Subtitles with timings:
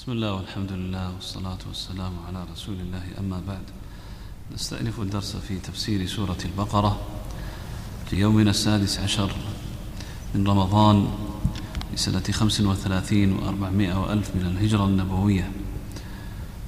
[0.00, 3.02] بسم الله والحمد لله والصلاة والسلام على رسول الله.
[3.18, 3.62] أما بعد
[4.54, 7.00] نستأنف الدرس في تفسير سورة البقرة
[8.10, 9.32] في يومنا السادس عشر
[10.34, 11.08] من رمضان
[11.94, 15.50] لسنة خمس وثلاثين وأربعمائة وألف من الهجرة النبوية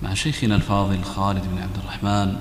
[0.02, 2.36] مع شيخنا الفاضل خالد بن عبد الرحمن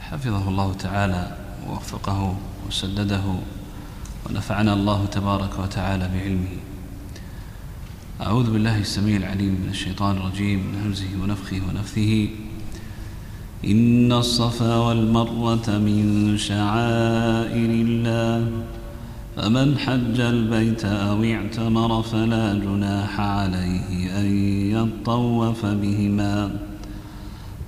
[0.00, 1.36] حفظه الله تعالى
[1.66, 2.38] ووفقه
[2.68, 3.24] وسدده
[4.26, 6.67] ونفعنا الله تبارك وتعالى بعلمه.
[8.18, 12.28] أعوذ بالله السميع العليم من الشيطان الرجيم من همزه ونفخه ونفثه.
[13.64, 18.50] إن الصفا والمروة من شعائر الله.
[19.36, 24.26] فمن حج البيت أو اعتمر فلا جناح عليه أن
[24.74, 26.50] يطوف بهما.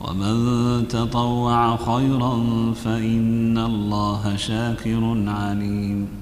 [0.00, 2.34] ومن تطوع خيرا
[2.72, 6.19] فإن الله شاكر عليم.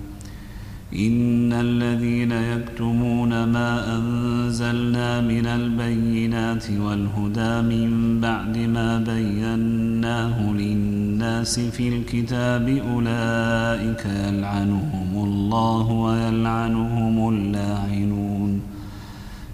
[0.94, 12.68] إن الذين يكتمون ما أنزلنا من البينات والهدى من بعد ما بيناه للناس في الكتاب
[12.68, 18.60] أولئك يلعنهم الله ويلعنهم اللاعنون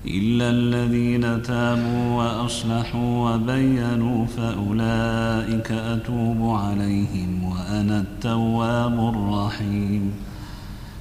[0.06, 10.12] إلا الذين تابوا وأصلحوا وبينوا فأولئك أتوب عليهم وأنا التواب الرحيم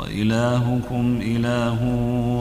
[0.00, 1.84] وإلهكم إله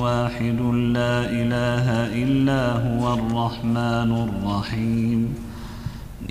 [0.04, 0.62] واحد
[0.96, 1.88] لا إله
[2.24, 5.34] إلا هو الرحمن الرحيم.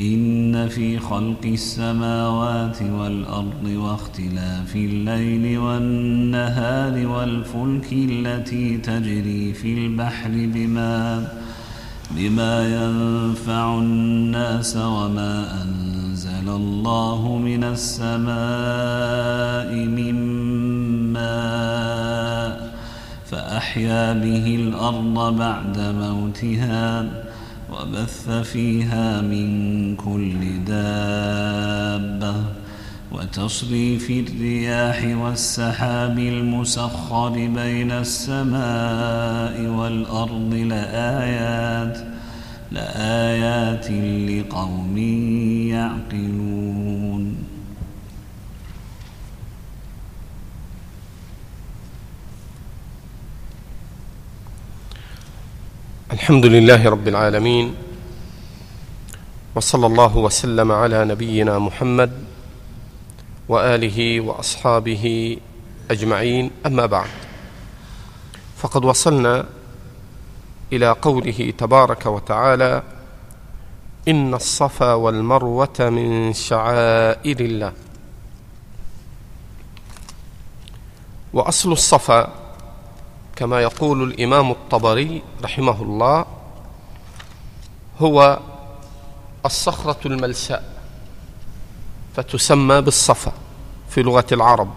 [0.01, 11.29] إن في خلق السماوات والأرض واختلاف الليل والنهار والفلك التي تجري في البحر بما
[12.11, 18.29] بما ينفع الناس وما أنزل الله من السماء
[19.75, 20.28] من
[23.31, 27.05] فأحيا به الأرض بعد موتها
[27.73, 32.35] وبث فيها من كل دابة
[33.13, 41.99] وتصريف الرياح والسحاب المسخر بين السماء والأرض لآيات
[42.73, 43.91] لآيات
[44.31, 44.99] لقوم
[45.69, 46.78] يعقلون.
[56.19, 57.75] الحمد لله رب العالمين
[59.55, 62.25] وصلى الله وسلم على نبينا محمد
[63.49, 65.37] وآله وأصحابه
[65.91, 67.09] أجمعين أما بعد.
[68.57, 69.47] فقد وصلنا
[70.73, 72.83] إلى قوله تبارك وتعالى
[74.09, 77.73] إن الصفا والمروة من شعائر الله.
[81.33, 82.48] وأصل الصفا
[83.39, 86.27] كما يقول الإمام الطبري رحمه الله
[88.01, 88.39] هو
[89.47, 90.83] الصخرة الملساء
[92.17, 93.33] فتسمى بالصفا
[93.91, 94.71] في لغة العرب.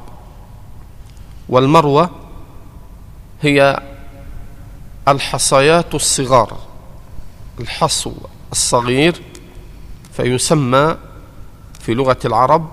[1.49, 2.09] والمروة
[3.41, 3.79] هي
[5.07, 6.57] الحصيات الصغار
[7.59, 8.13] الحصو
[8.51, 9.21] الصغير
[10.13, 10.97] فيسمى
[11.79, 12.69] في لغة العرب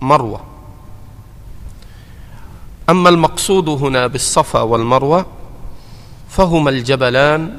[0.00, 0.55] مروة.
[2.90, 5.26] أما المقصود هنا بالصفا والمروة
[6.28, 7.58] فهما الجبلان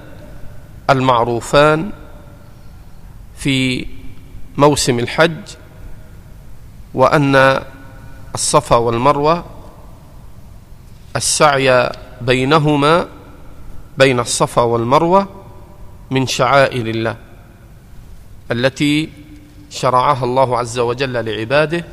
[0.90, 1.92] المعروفان
[3.38, 3.88] في
[4.58, 5.38] موسم الحج
[6.94, 7.62] وأن
[8.36, 9.46] الصفا والمروة
[11.16, 11.90] السعي
[12.22, 13.08] بينهما
[13.98, 15.28] بين الصفا والمروة
[16.12, 17.16] من شعائر الله
[18.52, 19.10] التي
[19.70, 21.86] شرعها الله عز وجل لعباده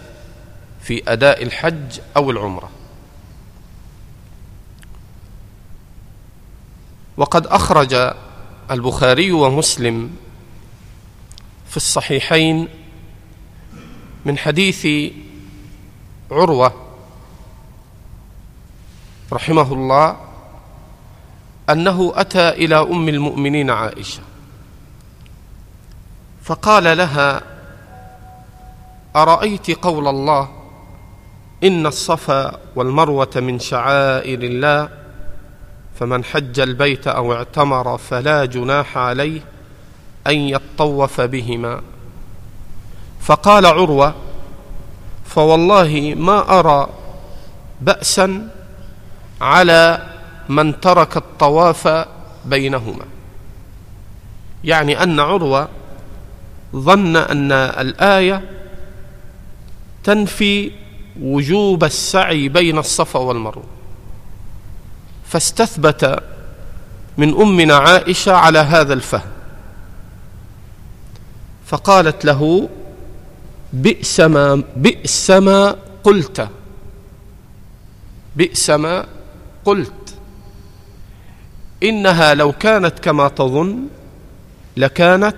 [0.83, 2.69] في أداء الحج أو العمرة.
[7.17, 8.15] وقد أخرج
[8.71, 10.11] البخاري ومسلم
[11.69, 12.69] في الصحيحين
[14.25, 15.13] من حديث
[16.31, 16.73] عروة
[19.33, 20.17] رحمه الله
[21.71, 24.21] أنه أتى إلى أم المؤمنين عائشة
[26.43, 27.43] فقال لها
[29.17, 30.49] أرأيت قول الله
[31.65, 35.04] إن الصفا والمروة من شعائر الله
[35.99, 39.41] فمن حج البيت أو اعتمر فلا جناح عليه
[40.27, 41.81] أن يطوف بهما.
[43.21, 44.15] فقال عروة
[45.25, 46.89] فوالله ما أرى
[47.81, 48.49] بأسا
[49.41, 50.07] على
[50.49, 52.07] من ترك الطواف
[52.45, 53.05] بينهما.
[54.65, 55.69] يعني أن عروة
[56.77, 58.51] ظن أن الآية
[60.05, 60.71] تنفي
[61.21, 63.74] وجوب السعي بين الصفا والمروة.
[65.35, 66.23] فاستثبت
[67.19, 69.31] من أمنا عائشة على هذا الفهم.
[71.67, 72.69] فقالت له
[73.73, 76.49] بئس ما بئس ما قلت.
[78.37, 79.07] بئس ما
[79.65, 80.15] قلت.
[81.83, 83.79] إنها لو كانت كما تظن
[84.77, 85.37] لكانت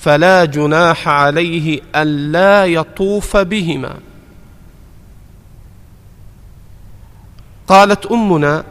[0.00, 3.94] فلا جناح عليه الا يطوف بهما.
[7.66, 8.64] قالت أمنا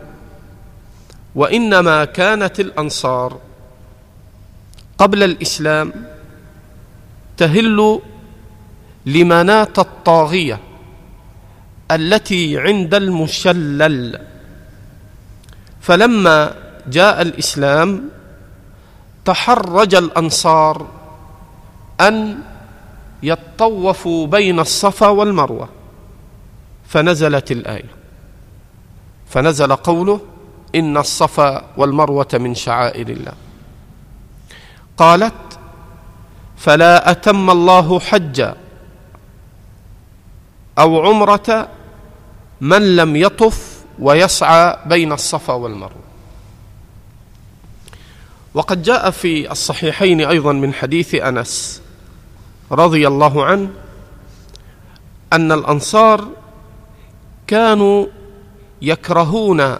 [1.35, 3.39] وإنما كانت الأنصار
[4.97, 5.93] قبل الإسلام
[7.37, 8.01] تهل
[9.05, 10.59] لمناة الطاغية
[11.91, 14.19] التي عند المشلل.
[15.81, 16.53] فلما
[16.87, 18.09] جاء الإسلام
[19.25, 20.87] تحرج الأنصار
[22.01, 22.37] أن
[23.23, 25.69] يطوفوا بين الصفا والمروة
[26.87, 28.04] فنزلت الآية.
[29.35, 30.21] فنزل قوله
[30.75, 33.33] إن الصفا والمروة من شعائر الله.
[34.97, 35.59] قالت
[36.57, 38.55] فلا أتم الله حجا
[40.79, 41.67] أو عمرة
[42.61, 46.05] من لم يطف ويسعى بين الصفا والمروة.
[48.53, 51.81] وقد جاء في الصحيحين أيضا من حديث أنس
[52.71, 53.69] رضي الله عنه
[55.33, 56.27] أن الأنصار
[57.47, 58.05] كانوا
[58.81, 59.77] يكرهون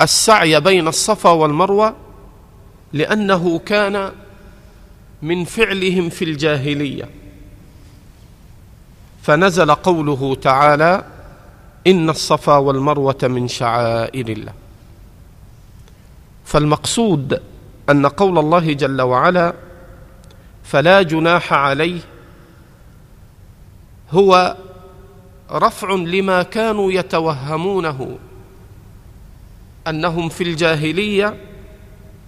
[0.00, 1.96] السعي بين الصفا والمروة
[2.92, 4.12] لأنه كان
[5.22, 7.08] من فعلهم في الجاهلية.
[9.22, 11.04] فنزل قوله تعالى
[11.86, 14.52] إن الصفا والمروة من شعائر الله.
[16.44, 17.40] فالمقصود
[17.90, 19.54] أن قول الله جل وعلا
[20.64, 22.00] فلا جناح عليه
[24.10, 24.56] هو
[25.52, 28.18] رفع لما كانوا يتوهمونه.
[29.88, 31.36] أنهم في الجاهلية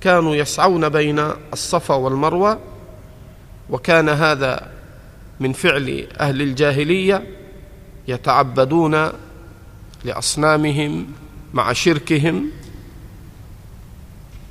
[0.01, 2.59] كانوا يسعون بين الصفا والمروة
[3.71, 4.71] وكان هذا
[5.41, 7.27] من فعل أهل الجاهلية
[8.09, 9.09] يتعبدون
[10.05, 11.07] لأصنامهم
[11.55, 12.51] مع شركهم.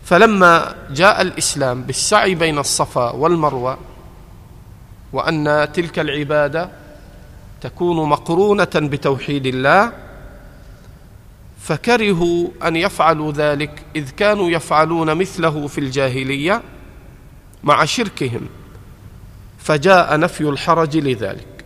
[0.06, 3.78] فلما جاء الإسلام بالسعي بين الصفا والمروة
[5.14, 6.83] وأن تلك العبادة
[7.64, 9.92] تكون مقرونة بتوحيد الله
[11.60, 16.62] فكرهوا أن يفعلوا ذلك إذ كانوا يفعلون مثله في الجاهلية
[17.64, 18.42] مع شركهم
[19.58, 21.66] فجاء نفي الحرج لذلك.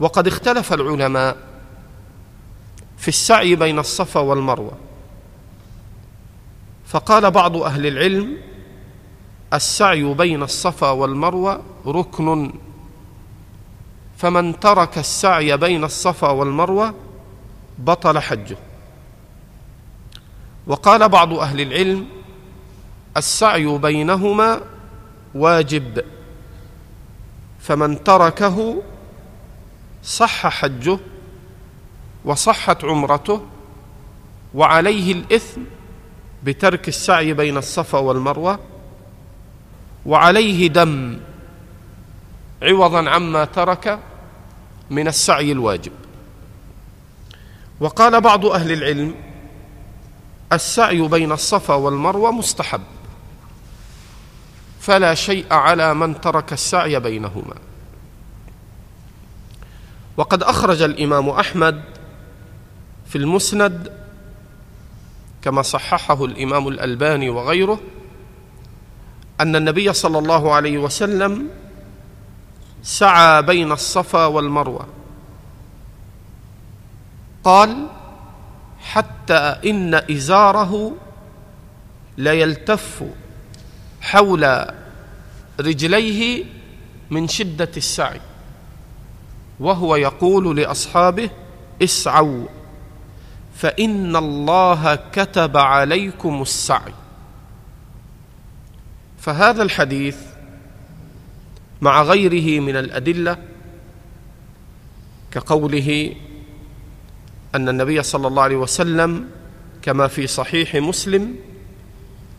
[0.00, 1.36] وقد اختلف العلماء
[2.98, 4.72] في السعي بين الصفا والمروة.
[6.86, 8.36] فقال بعض أهل العلم
[9.54, 12.52] السعي بين الصفا والمروة ركن
[14.22, 16.94] فمن ترك السعي بين الصفا والمروة
[17.78, 18.56] بطل حجه.
[20.66, 22.06] وقال بعض أهل العلم
[23.16, 24.60] السعي بينهما
[25.34, 26.04] واجب
[27.60, 28.82] فمن تركه
[30.04, 30.98] صح حجه
[32.24, 33.42] وصحت عمرته
[34.54, 35.60] وعليه الإثم
[36.44, 38.58] بترك السعي بين الصفا والمروة
[40.06, 41.20] وعليه دم
[42.62, 43.98] عوضا عما ترك
[44.92, 45.92] من السعي الواجب.
[47.80, 49.14] وقال بعض أهل العلم
[50.52, 52.80] السعي بين الصفا والمروة مستحب
[54.80, 57.54] فلا شيء على من ترك السعي بينهما.
[60.16, 61.82] وقد أخرج الإمام أحمد
[63.08, 63.92] في المسند
[65.42, 67.80] كما صححه الإمام الألباني وغيره
[69.40, 71.48] أن النبي صلى الله عليه وسلم
[72.82, 74.86] سعى بين الصفا والمروة.
[77.44, 77.86] قال
[78.80, 80.92] حتى إن إزاره
[82.18, 83.04] ليلتف
[84.00, 84.66] حول
[85.60, 86.44] رجليه
[87.10, 88.20] من شدة السعي
[89.60, 91.30] وهو يقول لأصحابه
[91.82, 92.46] اسعوا
[93.56, 96.94] فإن الله كتب عليكم السعي.
[99.18, 100.16] فهذا الحديث
[101.82, 103.36] مع غيره من الأدلة
[105.30, 106.14] كقوله
[107.54, 109.28] أن النبي صلى الله عليه وسلم
[109.82, 111.34] كما في صحيح مسلم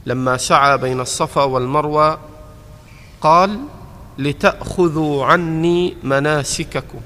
[0.06, 2.20] لما سعى بين الصفا والمروة
[3.22, 3.60] قال
[4.18, 7.00] لتأخذوا عني مناسككم.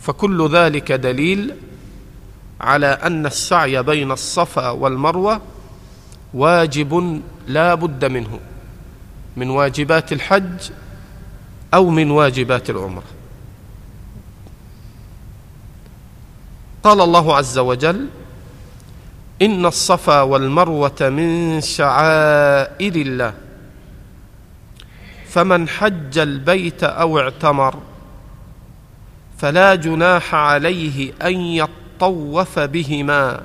[0.00, 1.54] فكل ذلك دليل
[2.60, 5.40] على أن السعي بين الصفا والمروة
[6.34, 8.40] واجب لا بد منه.
[9.36, 10.70] من واجبات الحج
[11.74, 13.04] أو من واجبات العمرة.
[16.82, 18.06] قال الله عز وجل
[19.42, 23.34] إن الصفا والمروة من شعائر الله.
[25.28, 27.74] فمن حج البيت أو اعتمر
[29.38, 33.42] فلا جناح عليه أن يطوف بهما.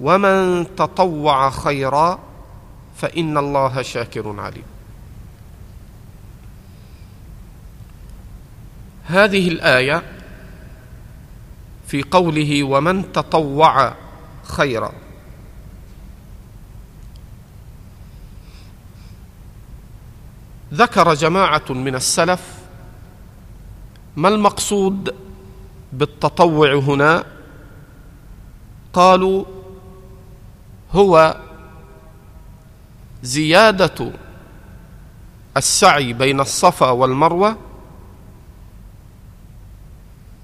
[0.00, 2.18] ومن تطوع خيرا
[2.96, 4.64] فإن الله شاكر عليم.
[9.04, 10.02] هذه الآية
[11.86, 13.94] في قوله ومن تطوع
[14.44, 14.92] خيرا.
[20.74, 22.58] ذكر جماعة من السلف
[24.16, 25.14] ما المقصود
[25.92, 27.24] بالتطوع هنا؟
[28.92, 29.44] قالوا
[30.92, 31.36] هو
[33.22, 34.12] زيادة
[35.56, 37.56] السعي بين الصفا والمروة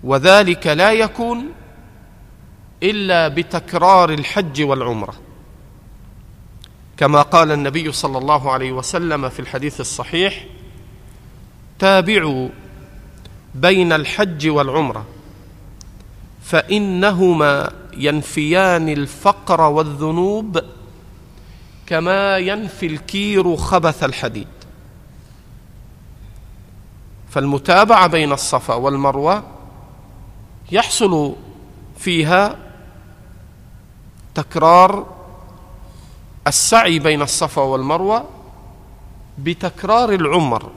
[0.05, 1.47] وذلك لا يكون
[2.83, 5.15] إلا بتكرار الحج والعمرة.
[6.97, 10.45] كما قال النبي صلى الله عليه وسلم في الحديث الصحيح
[11.79, 12.49] تابعوا
[13.55, 15.07] بين الحج والعمرة
[16.43, 20.61] فإنهما ينفيان الفقر والذنوب
[21.89, 24.49] كما ينفي الكير خبث الحديد.
[27.31, 29.43] فالمتابعة بين الصفا والمروة
[30.73, 31.35] يحصل
[31.99, 32.57] فيها
[34.35, 35.07] تكرار
[36.47, 38.25] السعي بين الصفا والمروة
[39.39, 40.71] بتكرار العمر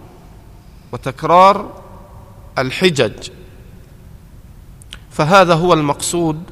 [0.92, 1.82] وتكرار
[2.58, 3.30] الحجج.
[5.12, 6.44] فهذا هو المقصود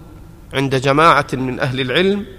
[0.54, 2.39] عند جماعة من أهل العلم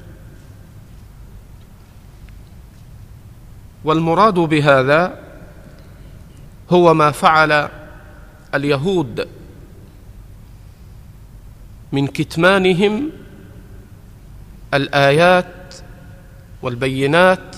[3.83, 5.19] والمراد بهذا
[6.69, 7.69] هو ما فعل
[8.55, 9.27] اليهود
[11.91, 13.09] من كتمانهم
[14.73, 15.75] الآيات
[16.61, 17.55] والبينات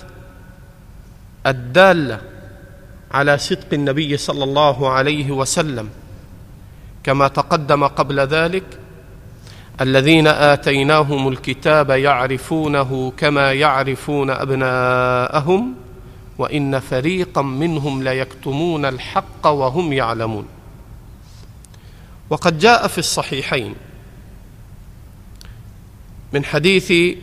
[1.47, 2.21] الدالة
[3.11, 5.89] على صدق النبي صلى الله عليه وسلم
[7.03, 8.63] كما تقدم قبل ذلك
[9.81, 15.82] الذين آتيناهم الكتاب يعرفونه كما يعرفون أبناءهم
[16.43, 20.45] وإن فريقا منهم ليكتمون الحق وهم يعلمون.
[22.29, 23.75] وقد جاء في الصحيحين
[26.33, 27.17] من حديث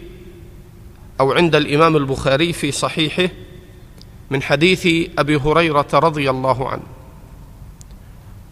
[1.20, 3.28] أو عند الإمام البخاري في صحيحه
[4.30, 6.82] من حديث أبي هريرة رضي الله عنه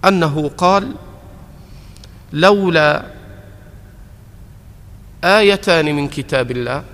[0.04, 0.94] أنه قال
[2.32, 3.06] لولا
[5.24, 6.84] آيتان من كتاب الله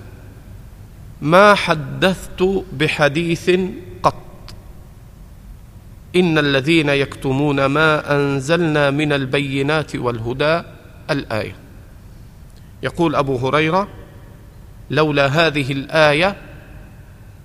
[1.23, 2.43] ما حدثت
[2.73, 3.51] بحديث
[4.03, 4.15] قط.
[6.17, 10.63] إن الذين يكتمون ما أنزلنا من البينات والهدى
[11.11, 11.57] الآية.
[12.83, 13.89] يقول أبو هريرة
[14.91, 16.37] لولا هذه الآية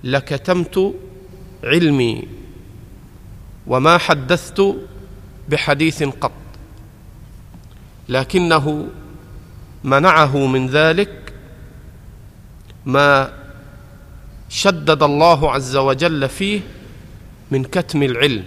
[0.03, 0.95] لكتمت
[1.63, 2.27] علمي
[3.67, 4.75] وما حدثت
[5.49, 6.31] بحديث قط.
[8.09, 8.87] لكنه
[9.83, 11.33] منعه من ذلك
[12.85, 13.38] ما
[14.49, 16.61] شدد الله عز وجل فيه
[17.51, 18.43] من كتم العلم.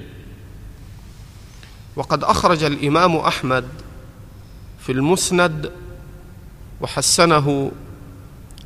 [1.97, 3.65] وقد أخرج الإمام أحمد
[4.81, 5.73] في المسند
[6.81, 7.73] وحسنه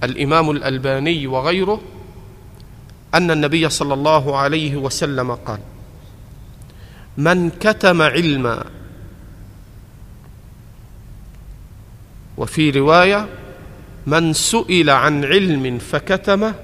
[0.02, 1.80] الإمام الألباني وغيره
[3.14, 5.58] أن النبي صلى الله عليه وسلم قال
[7.16, 8.64] من كتم علما
[12.36, 13.28] وفي رواية
[14.06, 16.54] من سئل عن علم فكتمه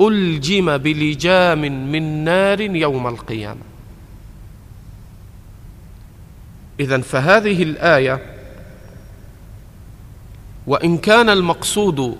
[0.00, 3.60] ألجم بلجام من نار يوم القيامة.
[6.80, 8.34] اذا فهذه الآية
[10.66, 12.16] وإن كان المقصود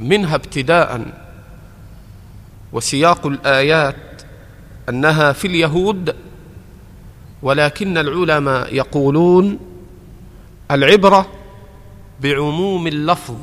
[0.00, 1.06] منها ابتداء
[2.72, 4.22] وسياق الآيات
[4.88, 6.16] أنها في اليهود
[7.42, 9.58] ولكن العلماء يقولون
[10.70, 11.26] العبرة
[12.20, 13.36] بعموم اللفظ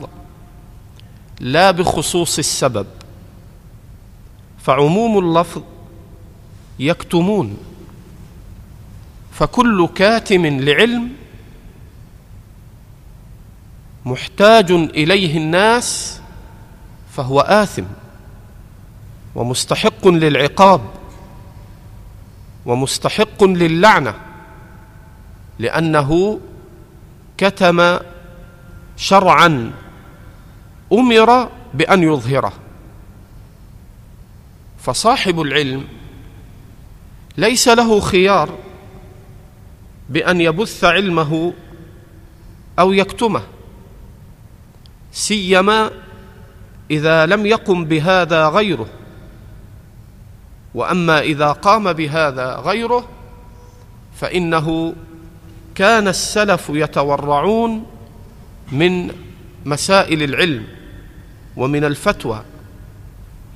[1.40, 2.88] لا بخصوص السبب.
[4.64, 5.62] فعموم اللفظ
[6.80, 7.58] يكتمون.
[9.32, 11.10] فكل كاتم لعلم
[14.06, 16.22] محتاج إليه الناس
[17.12, 17.84] فهو آثم
[19.36, 20.82] ومستحق للعقاب
[22.66, 24.16] ومستحق للعنة
[25.60, 26.40] لأنه
[27.38, 27.98] كتم
[28.98, 29.72] شرعا
[30.94, 32.54] أمر بأن يظهره.
[34.82, 35.88] فصاحب العلم
[37.38, 38.58] ليس له خيار
[40.10, 41.54] بأن يبث علمه
[42.80, 43.42] أو يكتمه
[45.12, 45.92] سيما
[46.92, 48.88] إذا لم يقم بهذا غيره.
[50.74, 53.08] وأما إذا قام بهذا غيره
[54.16, 54.96] فإنه
[55.76, 57.86] كان السلف يتورعون
[58.72, 59.12] من
[59.66, 60.68] مسائل العلم
[61.58, 62.42] ومن الفتوى.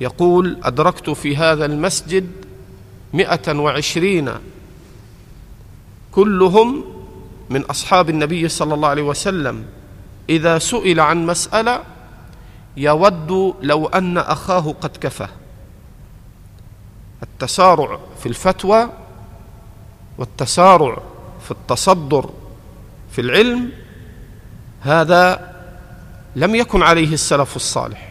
[0.00, 2.30] يقول أدركت في هذا المسجد
[3.12, 4.30] مئة وعشرين
[6.12, 6.84] كلهم
[7.50, 9.64] من أصحاب النبي صلى الله عليه وسلم.
[10.28, 11.82] إذا سئل عن مسألة
[12.76, 15.28] يود لو أن أخاه قد كفى
[17.22, 18.88] التسارع في الفتوى
[20.18, 21.02] والتسارع
[21.44, 22.30] في التصدر
[23.10, 23.72] في العلم
[24.80, 25.54] هذا
[26.36, 28.05] لم يكن عليه السلف الصالح.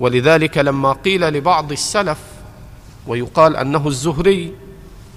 [0.00, 2.18] ولذلك لما قيل لبعض السلف
[3.06, 4.52] ويقال أنه الزهري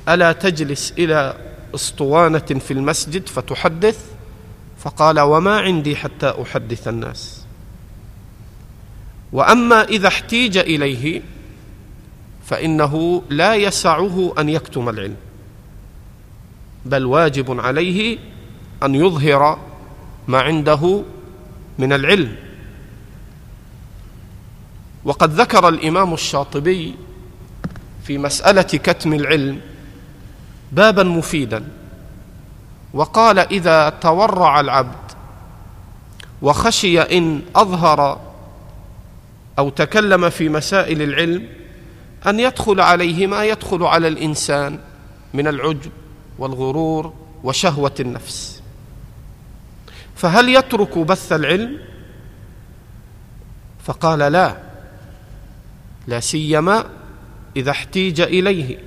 [0.10, 1.38] ألا تجلس إلى
[1.76, 4.06] أسطوانة في المسجد فتحدث؟
[4.80, 7.46] فقال وما عندي حتى أحدث الناس.
[9.32, 11.22] وأما إذا احتيج إليه
[12.46, 15.16] فإنه لا يسعه أن يكتم العلم
[16.86, 18.18] بل واجب عليه
[18.84, 19.60] أن يظهر
[20.28, 21.04] ما عنده
[21.80, 22.47] من العلم.
[25.08, 26.96] وقد ذكر الإمام الشاطبي
[28.04, 29.62] في مسألة كتم العلم
[30.72, 31.68] بابا مفيدا
[32.94, 35.12] وقال إذا تورع العبد
[36.42, 38.20] وخشي إن أظهر
[39.60, 41.48] أو تكلم في مسائل العلم
[42.28, 44.80] أن يدخل عليه ما يدخل على الإنسان
[45.34, 45.92] من العجب
[46.40, 48.62] والغرور وشهوة النفس.
[50.16, 51.78] فهل يترك بث العلم؟
[53.84, 54.67] فقال لا.
[56.08, 56.86] لا سيما
[57.56, 58.78] إذا احتيج إليه.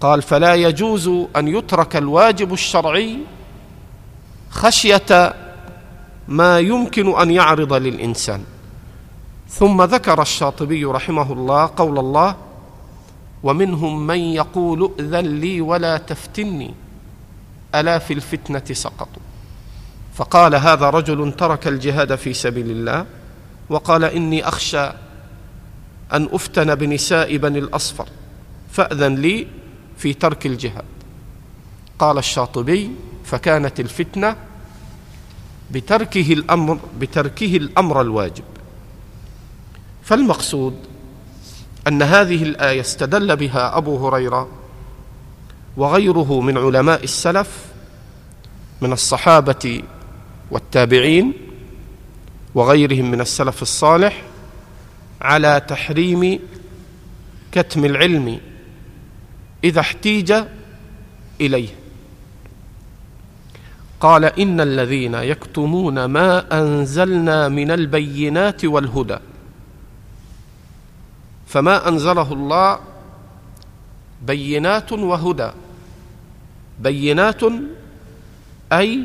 [0.00, 3.18] قال فلا يجوز أن يترك الواجب الشرعي
[4.50, 5.34] خشية
[6.28, 8.44] ما يمكن أن يعرض للإنسان.
[9.48, 12.36] ثم ذكر الشاطبي رحمه الله قول الله
[13.42, 16.74] ومنهم من يقول ائذن لي ولا تفتني
[17.74, 19.22] ألا في الفتنة سقطوا
[20.14, 23.06] فقال هذا رجل ترك الجهاد في سبيل الله
[23.68, 24.90] وقال إني أخشى
[26.12, 28.08] أن أفتن بنساء بني الأصفر
[28.70, 29.46] فأذن لي
[29.98, 30.84] في ترك الجهاد.
[31.98, 32.90] قال الشاطبي
[33.24, 34.36] فكانت الفتنة
[35.70, 38.44] بتركه الأمر بتركه الأمر الواجب.
[40.02, 40.74] فالمقصود
[41.88, 44.48] أن هذه الآية استدل بها أبو هريرة
[45.76, 47.66] وغيره من علماء السلف
[48.80, 49.82] من الصحابة
[50.50, 51.32] والتابعين
[52.54, 54.22] وغيرهم من السلف الصالح
[55.20, 56.38] على تحريم
[57.52, 58.40] كتم العلم
[59.64, 60.34] إذا احتيج
[61.40, 61.68] إليه.
[64.00, 69.16] قال إن الذين يكتمون ما أنزلنا من البينات والهدى
[71.46, 72.78] فما أنزله الله
[74.22, 75.50] بينات وهدى.
[76.78, 77.40] بينات
[78.72, 79.02] أي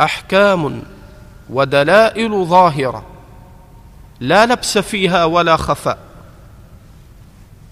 [0.00, 0.82] أحكام
[1.50, 3.11] ودلائل ظاهرة.
[4.22, 5.98] لا لبس فيها ولا خفاء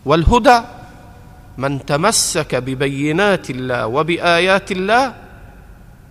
[0.04, 0.60] والهدى
[1.58, 5.14] من تمسك ببينات الله وبآيات الله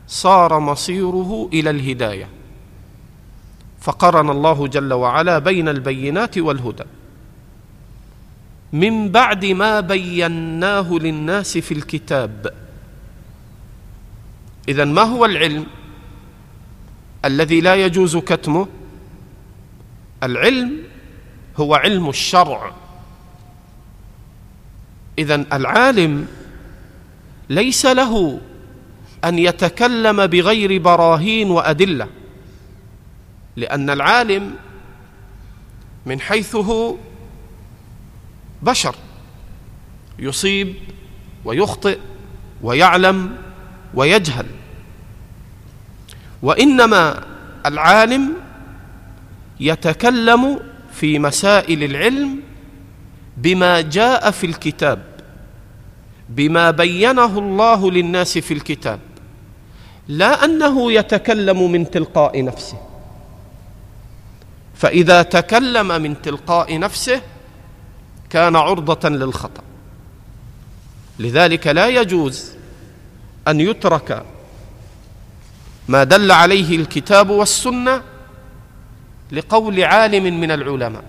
[0.08, 2.28] صار مصيره إلى الهداية.
[3.82, 6.84] فقرن الله جل وعلا بين البينات والهدى.
[8.74, 12.54] من بعد ما بيناه للناس في الكتاب.
[14.68, 15.66] اذا ما هو العلم
[17.26, 18.68] الذي لا يجوز كتمه؟
[20.24, 20.84] العلم
[21.58, 22.72] هو علم الشرع.
[25.20, 26.28] إذا العالم
[27.50, 28.42] ليس له
[29.26, 32.08] أن يتكلم بغير براهين وأدلة
[33.56, 34.56] لأن العالم
[36.06, 36.96] من حيث هو
[38.62, 38.96] بشر
[40.20, 40.76] يصيب
[41.46, 42.00] ويخطئ
[42.62, 43.38] ويعلم
[43.94, 44.46] ويجهل.
[46.42, 47.24] وإنما
[47.66, 48.34] العالم
[49.60, 50.60] يتكلم
[50.94, 52.40] في مسائل العلم
[53.38, 55.02] بما جاء في الكتاب
[56.30, 59.00] بما بينه الله للناس في الكتاب.
[60.08, 62.78] لا أنه يتكلم من تلقاء نفسه.
[64.76, 67.22] فإذا تكلم من تلقاء نفسه
[68.30, 69.64] كان عرضة للخطأ.
[71.20, 72.52] لذلك لا يجوز
[73.48, 74.26] أن يترك
[75.88, 78.02] ما دل عليه الكتاب والسنة
[79.32, 81.04] لقول عالم من العلماء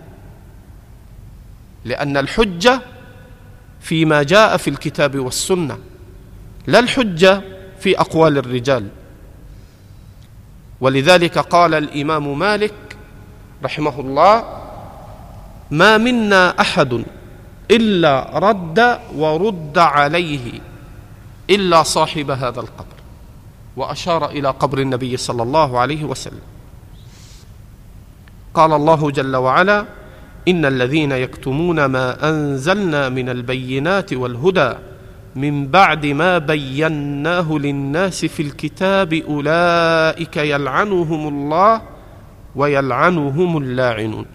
[1.85, 2.81] لأن الحجة
[3.81, 5.79] فيما جاء في الكتاب والسنة
[6.67, 7.43] لا الحجة
[7.81, 8.89] في أقوال الرجال.
[10.81, 12.97] ولذلك قال الإمام مالك
[13.65, 14.45] رحمه الله
[15.71, 17.05] ما منا أحد
[17.71, 20.61] إلا رد ورد عليه
[21.51, 22.97] إلا صاحب هذا القبر.
[23.77, 26.60] وأشار إلى قبر النبي صلى الله عليه وسلم.
[28.61, 29.87] قال الله جل وعلا
[30.49, 34.73] إن الذين يكتمون ما أنزلنا من البينات والهدى
[35.37, 41.83] من بعد ما بيناه للناس في الكتاب أولئك يلعنهم الله
[42.57, 44.27] ويلعنهم اللاعنون.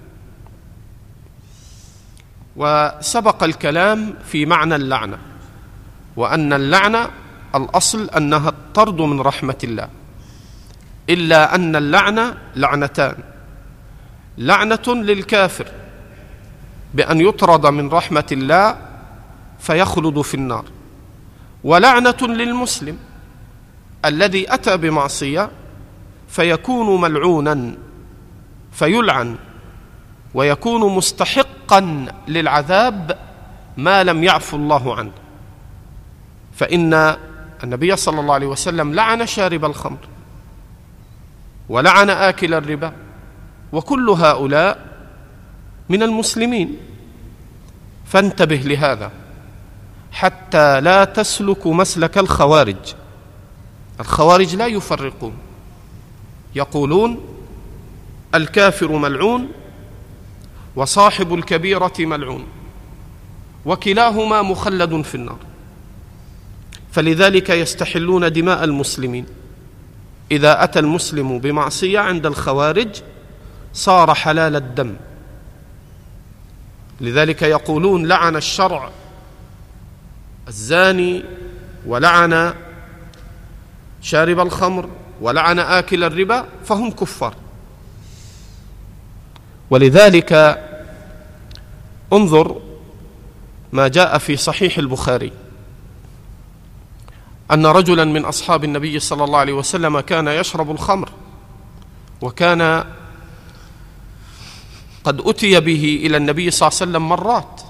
[2.56, 5.18] وسبق الكلام في معنى اللعنة
[6.18, 7.10] وأن اللعنة
[7.56, 9.90] الأصل أنها الطرد من رحمة الله
[11.10, 13.35] إلا أن اللعنة لعنتان.
[14.38, 15.68] لعنة للكافر
[16.94, 18.78] بأن يطرد من رحمة الله
[19.60, 20.66] فيخلد في النار.
[21.64, 22.98] ولعنة للمسلم
[24.06, 25.50] الذي أتى بمعصية
[26.30, 27.76] فيكون ملعونا
[28.72, 29.36] فيلعن
[30.34, 33.18] ويكون مستحقا للعذاب
[33.78, 35.12] ما لم يعفو الله عنه.
[36.56, 37.16] فإن
[37.64, 39.98] النبي صلى الله عليه وسلم لعن شارب الخمر
[41.70, 42.94] ولعن آكل الربا
[43.76, 44.86] وكل هؤلاء
[45.90, 46.78] من المسلمين.
[48.06, 49.12] فانتبه لهذا.
[50.12, 52.96] حتى لا تسلك مسلك الخوارج.
[54.00, 55.34] الخوارج لا يفرقون.
[56.56, 57.20] يقولون
[58.36, 59.52] الكافر ملعون
[60.76, 62.44] وصاحب الكبيرة ملعون
[63.66, 65.38] وكلاهما مخلد في النار.
[66.92, 69.26] فلذلك يستحلون دماء المسلمين.
[70.32, 73.02] إذا أتى المسلم بمعصية عند الخوارج
[73.76, 74.96] صار حلال الدم.
[77.02, 78.90] لذلك يقولون لعن الشرع
[80.48, 81.24] الزاني
[81.86, 82.54] ولعن
[84.02, 84.90] شارب الخمر
[85.22, 87.36] ولعن آكل الربا فهم كفار.
[89.70, 90.62] ولذلك
[92.14, 92.62] انظر
[93.72, 95.32] ما جاء في صحيح البخاري.
[97.52, 101.10] أن رجلا من أصحاب النبي صلى الله عليه وسلم كان يشرب الخمر
[102.22, 102.84] وكان
[105.06, 107.62] قد أتي به إلى النبي صلى الله عليه وسلم مرات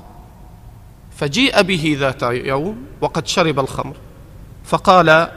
[1.18, 3.96] فجيء به ذات يوم وقد شرب الخمر
[4.64, 5.28] فقال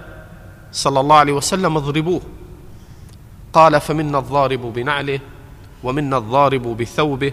[0.72, 2.20] صلى الله عليه وسلم اضربوه
[3.52, 5.20] قال فمنا الضارب بنعله
[5.84, 7.32] ومنا الضارب بثوبه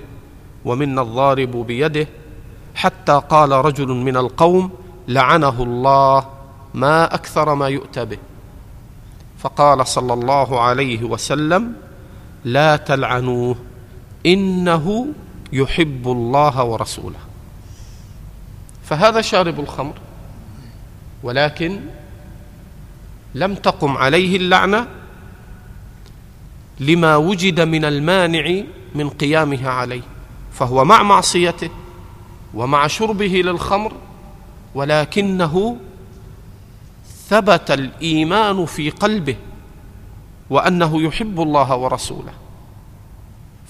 [0.66, 2.08] ومنا الضارب بيده
[2.76, 4.72] حتى قال رجل من القوم
[5.08, 6.26] لعنه الله
[6.74, 8.18] ما أكثر ما يؤتى به.
[9.38, 11.74] فقال صلى الله عليه وسلم
[12.46, 13.56] لا تلعنوه.
[14.26, 15.08] إنه
[15.54, 17.20] يحب الله ورسوله.
[18.84, 19.94] فهذا شارب الخمر
[21.24, 21.80] ولكن
[23.36, 24.88] لم تقم عليه اللعنة
[26.80, 28.64] لما وجد من المانع
[28.96, 30.02] من قيامها عليه.
[30.54, 31.70] فهو مع معصيته
[32.54, 33.94] ومع شربه للخمر
[34.76, 35.78] ولكنه
[37.28, 39.36] ثبت الإيمان في قلبه
[40.50, 42.45] وأنه يحب الله ورسوله.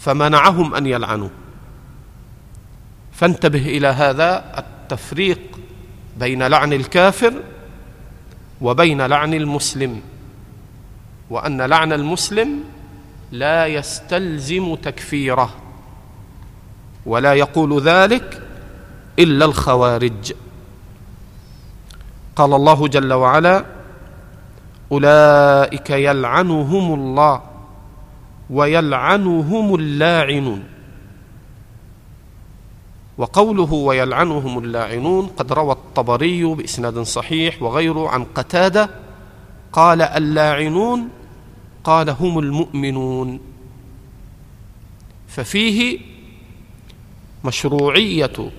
[0.05, 1.29] فمنعهم أن يلعنوه.
[3.13, 5.39] فانتبه إلى هذا التفريق
[6.19, 7.33] بين لعن الكافر
[8.61, 10.01] وبين لعن المسلم
[11.29, 12.63] وأن لعن المسلم
[13.31, 15.49] لا يستلزم تكفيره
[17.05, 18.41] ولا يقول ذلك
[19.19, 20.33] إلا الخوارج.
[22.35, 23.65] قال الله جل وعلا
[24.91, 27.41] أولئك يلعنهم الله
[28.49, 30.63] ويلعنهم اللاعنون.
[33.17, 38.89] وقوله ويلعنهم اللاعنون قد روى الطبري بإسناد صحيح وغيره عن قتادة
[39.71, 41.09] قال اللاعنون
[41.83, 43.39] قال هم المؤمنون.
[45.27, 45.99] ففيه
[47.45, 48.51] مشروعية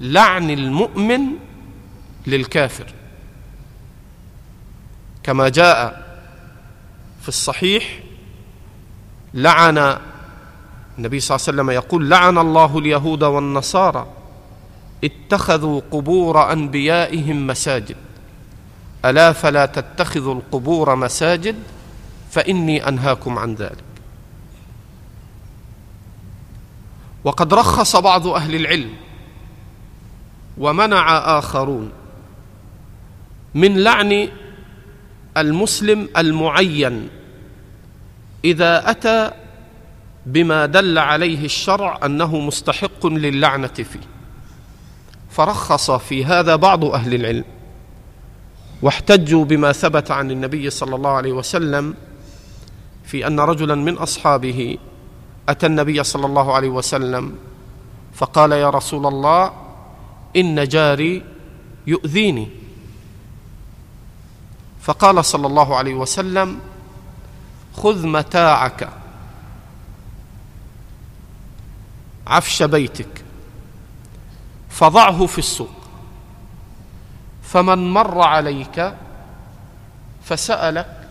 [0.00, 1.20] لعن المؤمن
[2.26, 2.86] للكافر.
[5.22, 6.02] كما جاء
[7.22, 8.01] في الصحيح
[9.34, 9.98] لعن
[10.98, 14.06] النبي صلى الله عليه وسلم يقول لعن الله اليهود والنصارى.
[15.04, 17.96] اتخذوا قبور أنبيائهم مساجد.
[19.04, 21.56] ألا فلا تتخذوا القبور مساجد
[22.30, 23.84] فإني أنهاكم عن ذلك.
[27.24, 28.90] وقد رخص بعض أهل العلم
[30.58, 31.92] ومنع آخرون
[33.54, 34.28] من لعن
[35.36, 37.08] المسلم المعين
[38.44, 39.30] إذا أتى
[40.26, 44.00] بما دل عليه الشرع أنه مستحق للعنة فيه.
[45.30, 47.44] فرخص في هذا بعض أهل العلم
[48.82, 51.94] واحتجوا بما ثبت عن النبي صلى الله عليه وسلم
[53.04, 54.78] في أن رجلا من أصحابه
[55.48, 57.34] أتى النبي صلى الله عليه وسلم
[58.14, 59.52] فقال يا رسول الله
[60.36, 61.22] إن جاري
[61.86, 62.48] يؤذيني.
[64.80, 66.60] فقال صلى الله عليه وسلم
[67.76, 68.88] خذ متاعك.
[72.26, 73.24] عفش بيتك.
[74.70, 75.70] فضعه في السوق.
[77.42, 78.94] فمن مر عليك
[80.24, 81.08] فسألك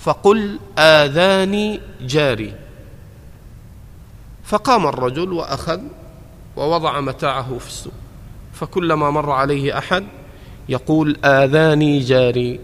[0.00, 2.54] فقل آذاني جاري.
[4.44, 5.80] فقام الرجل وأخذ
[6.56, 7.92] ووضع متاعه في السوق.
[8.52, 10.06] فكلما مر عليه أحد
[10.68, 12.60] يقول آذاني جاري.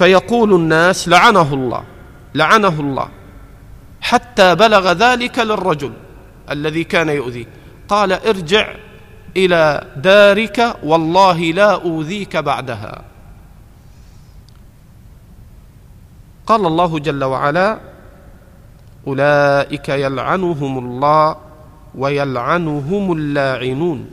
[0.00, 1.84] فيقول الناس لعنه الله
[2.34, 3.08] لعنه الله.
[4.00, 5.92] حتى بلغ ذلك للرجل
[6.50, 7.46] الذي كان يؤذيه.
[7.88, 8.74] قال ارجع
[9.36, 13.02] إلى دارك والله لا أوذيك بعدها.
[16.46, 17.78] قال الله جل وعلا
[19.06, 21.36] أولئك يلعنهم الله
[21.94, 24.10] ويلعنهم اللاعنون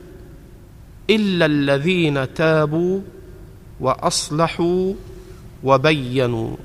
[1.10, 3.00] إلا الذين تابوا
[3.80, 4.94] وأصلحوا
[5.68, 6.56] وبينوا.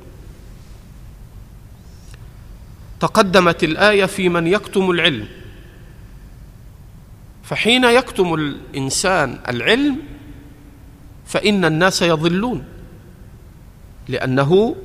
[3.00, 5.28] تقدمت الآية في من يكتم العلم.
[7.42, 9.96] فحين يكتم الإنسان العلم
[11.26, 12.64] فإن الناس يضلون
[14.08, 14.76] لأنه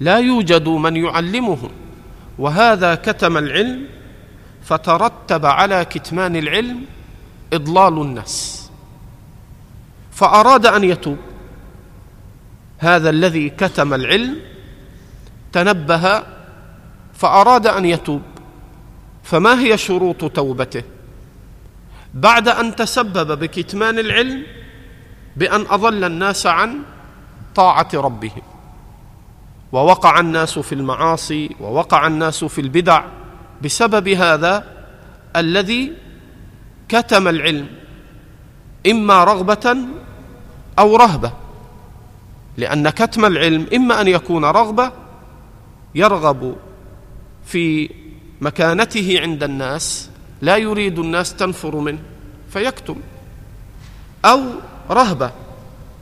[0.00, 1.70] لا يوجد من يعلمه.
[2.38, 3.86] وهذا كتم العلم
[4.62, 6.84] فترتب على كتمان العلم
[7.52, 8.70] إضلال الناس.
[10.12, 11.18] فأراد أن يتوب
[12.78, 14.36] هذا الذي كتم العلم
[15.52, 16.22] تنبه
[17.14, 18.22] فأراد أن يتوب.
[19.22, 20.82] فما هي شروط توبته؟
[22.14, 24.42] بعد أن تسبب بكتمان العلم
[25.36, 26.82] بأن أضل الناس عن
[27.54, 28.42] طاعة ربهم.
[29.72, 33.04] ووقع الناس في المعاصي ووقع الناس في البدع
[33.62, 34.64] بسبب هذا
[35.36, 35.92] الذي
[36.88, 37.66] كتم العلم
[38.90, 39.76] إما رغبة
[40.78, 41.45] أو رهبة.
[42.56, 44.92] لأن كتم العلم إما أن يكون رغبة
[45.94, 46.56] يرغب
[47.44, 47.90] في
[48.40, 50.10] مكانته عند الناس
[50.42, 51.98] لا يريد الناس تنفر منه
[52.50, 52.96] فيكتم.
[54.24, 54.40] أو
[54.90, 55.30] رهبة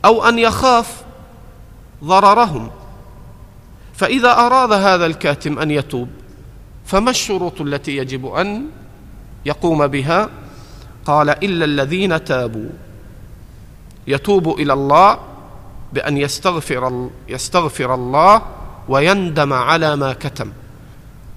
[0.05, 1.05] أو أن يخاف
[2.05, 2.71] ضررهم.
[3.95, 6.09] فإذا أراد هذا الكاتم أن يتوب
[6.87, 8.67] فما الشروط التي يجب أن
[9.47, 10.29] يقوم بها؟
[11.05, 12.71] قال إلا الذين تابوا.
[14.07, 15.19] يتوب إلى الله
[15.95, 18.43] بأن يستغفر يستغفر الله
[18.89, 20.53] ويندم على ما كتم.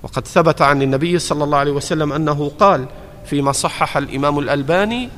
[0.03, 2.85] وقد ثبت عن النبي صلى الله عليه وسلم أنه قال
[3.25, 5.09] فيما صحح الإمام الألباني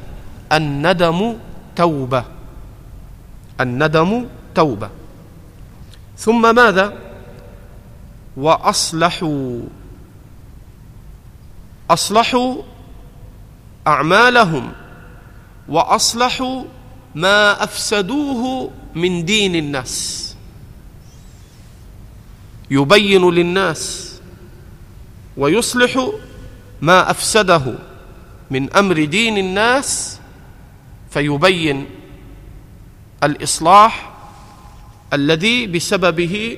[0.52, 1.36] الندم
[1.76, 2.24] توبة.
[3.62, 4.26] الندم
[4.56, 4.90] توبة.
[6.18, 6.94] ثم ماذا؟
[8.38, 9.62] وأصلحوا
[11.90, 12.56] أصلحوا
[13.88, 14.72] أعمالهم
[15.70, 16.64] وأصلحوا
[17.16, 20.26] ما أفسدوه من دين الناس.
[22.72, 24.14] يبين للناس
[25.38, 26.12] ويصلح
[26.82, 27.76] ما أفسده
[28.52, 30.20] من أمر دين الناس
[31.10, 31.86] فيبين
[33.24, 34.12] الإصلاح
[35.14, 36.58] الذي بسببه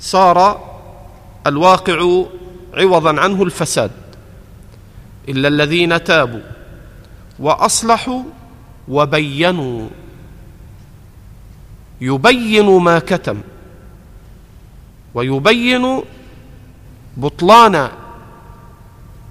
[0.00, 0.70] صار
[1.46, 2.24] الواقع
[2.74, 3.90] عوضا عنه الفساد.
[5.28, 6.40] إلا الذين تابوا
[7.38, 8.22] وأصلحوا
[8.88, 9.88] وبينوا.
[12.00, 13.40] يبين ما كتم
[15.14, 16.02] ويبين
[17.16, 17.88] بطلان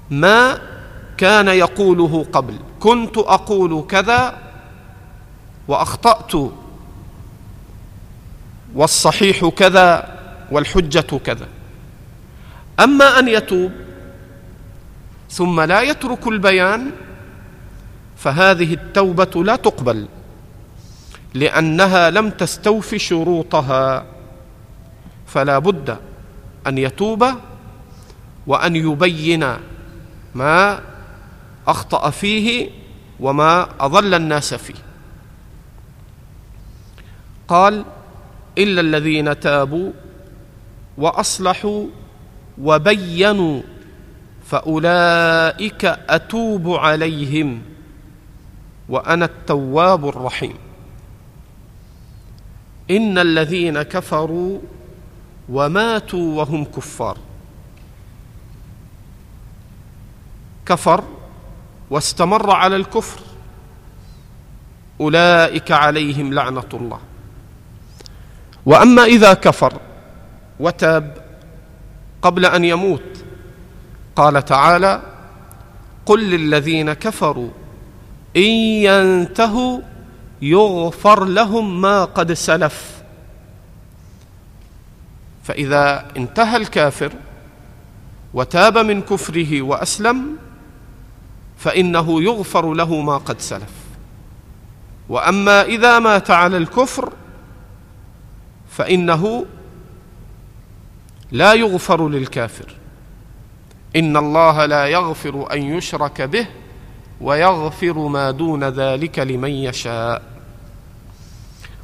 [0.10, 0.60] ما
[1.18, 2.60] كان يقوله قبل.
[2.80, 4.38] كنت أقول كذا
[5.68, 6.52] وأخطأت
[8.76, 10.20] والصحيح كذا
[10.52, 11.48] والحجة كذا.
[12.80, 13.72] أما أن يتوب
[15.32, 16.92] ثم لا يترك البيان
[18.18, 20.08] فهذه التوبة لا تقبل.
[21.34, 24.06] لأنها لم تستوف شروطها.
[25.28, 25.98] فلا بد
[26.68, 27.26] أن يتوب
[28.48, 29.46] وأن يبين
[30.36, 30.80] ما
[31.68, 32.70] أخطأ فيه
[33.20, 34.82] وما أضل الناس فيه.
[37.48, 37.86] قال
[38.58, 39.92] إلا الذين تابوا
[40.98, 41.86] وأصلحوا
[42.62, 43.62] وبينوا
[44.46, 47.62] فأولئك أتوب عليهم
[48.90, 50.69] وأنا التواب الرحيم.
[52.92, 54.60] إن الذين كفروا
[55.50, 57.18] وماتوا وهم كفار.
[60.66, 61.04] كفر
[61.90, 63.20] واستمر على الكفر
[65.02, 67.00] أولئك عليهم لعنة الله.
[68.66, 69.74] وأما إذا كفر
[70.60, 71.18] وتاب
[72.22, 73.24] قبل أن يموت
[74.16, 75.02] قال تعالى
[76.06, 77.50] قل للذين كفروا
[78.36, 78.52] إن
[78.88, 79.80] ينتهوا
[80.42, 83.02] يغفر لهم ما قد سلف.
[85.44, 87.14] فإذا انتهى الكافر
[88.34, 90.38] وتاب من كفره وأسلم
[91.58, 93.74] فإنه يغفر له ما قد سلف.
[95.10, 97.14] وأما إذا مات على الكفر
[98.72, 99.46] فإنه
[101.32, 102.76] لا يغفر للكافر.
[103.96, 106.48] إن الله لا يغفر أن يشرك به
[107.22, 110.22] ويغفر ما دون ذلك لمن يشاء.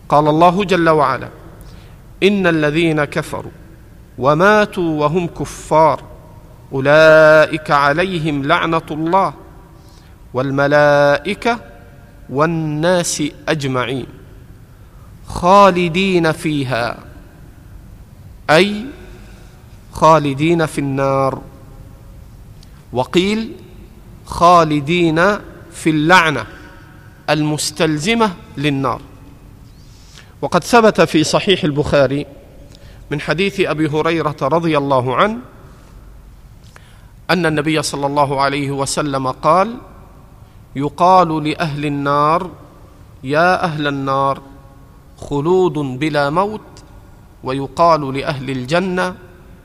[0.09, 1.29] قال الله جل وعلا
[2.23, 3.51] إن الذين كفروا
[4.17, 6.03] وماتوا وهم كفار
[6.71, 9.33] أولئك عليهم لعنة الله
[10.33, 11.59] والملائكة
[12.29, 14.05] والناس أجمعين
[15.27, 16.97] خالدين فيها
[18.49, 18.85] أي
[19.91, 21.41] خالدين في النار.
[22.93, 23.51] وقيل
[24.25, 25.15] خالدين
[25.71, 26.45] في اللعنة
[27.29, 29.01] المستلزمة للنار.
[30.41, 32.25] وقد ثبت في صحيح البخاري
[33.11, 35.38] من حديث أبي هريرة رضي الله عنه
[37.29, 39.77] أن النبي صلى الله عليه وسلم قال
[40.75, 42.49] يقال لأهل النار
[43.23, 44.41] يا أهل النار
[45.17, 46.61] خلود بلا موت.
[47.43, 49.15] ويقال لأهل الجنة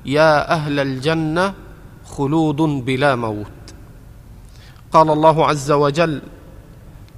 [0.07, 1.55] يا أهل الجنة
[2.05, 3.60] خلود بلا موت.
[4.93, 6.23] قال الله عز وجل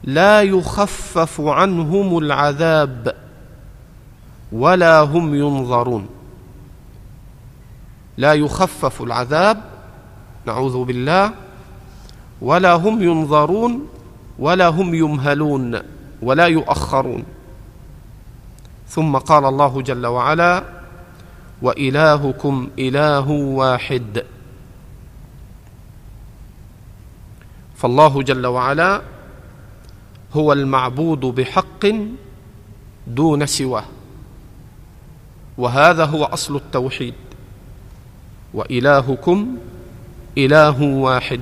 [0.04, 3.14] لا يخفف عنهم العذاب
[4.52, 6.06] ولا هم ينظرون.
[8.16, 9.62] لا يخفف العذاب
[10.46, 11.32] نعوذ بالله
[12.42, 13.88] ولا هم ينظرون
[14.38, 15.80] ولا هم يمهلون
[16.22, 17.24] ولا يؤخرون.
[18.88, 20.64] ثم قال الله جل وعلا
[21.62, 24.24] وإلهكم إله واحد.
[27.82, 29.02] فالله جل وعلا
[30.34, 31.86] هو المعبود بحق
[33.06, 33.84] دون سواه.
[35.58, 37.14] وهذا هو أصل التوحيد.
[38.54, 39.56] وإلهكم
[40.38, 41.40] إله واحد.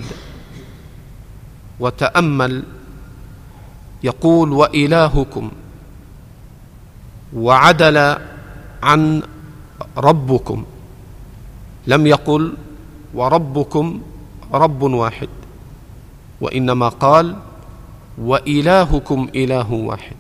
[1.81, 2.63] وتأمل
[4.03, 5.51] يقول وإلهكم.
[7.37, 8.17] وعدل
[8.83, 9.23] عن
[9.97, 10.65] ربكم.
[11.87, 12.55] لم يقل
[13.15, 14.03] وربكم
[14.53, 15.29] رب واحد.
[16.41, 17.37] وإنما قال
[18.19, 20.17] وإلهكم إله واحد.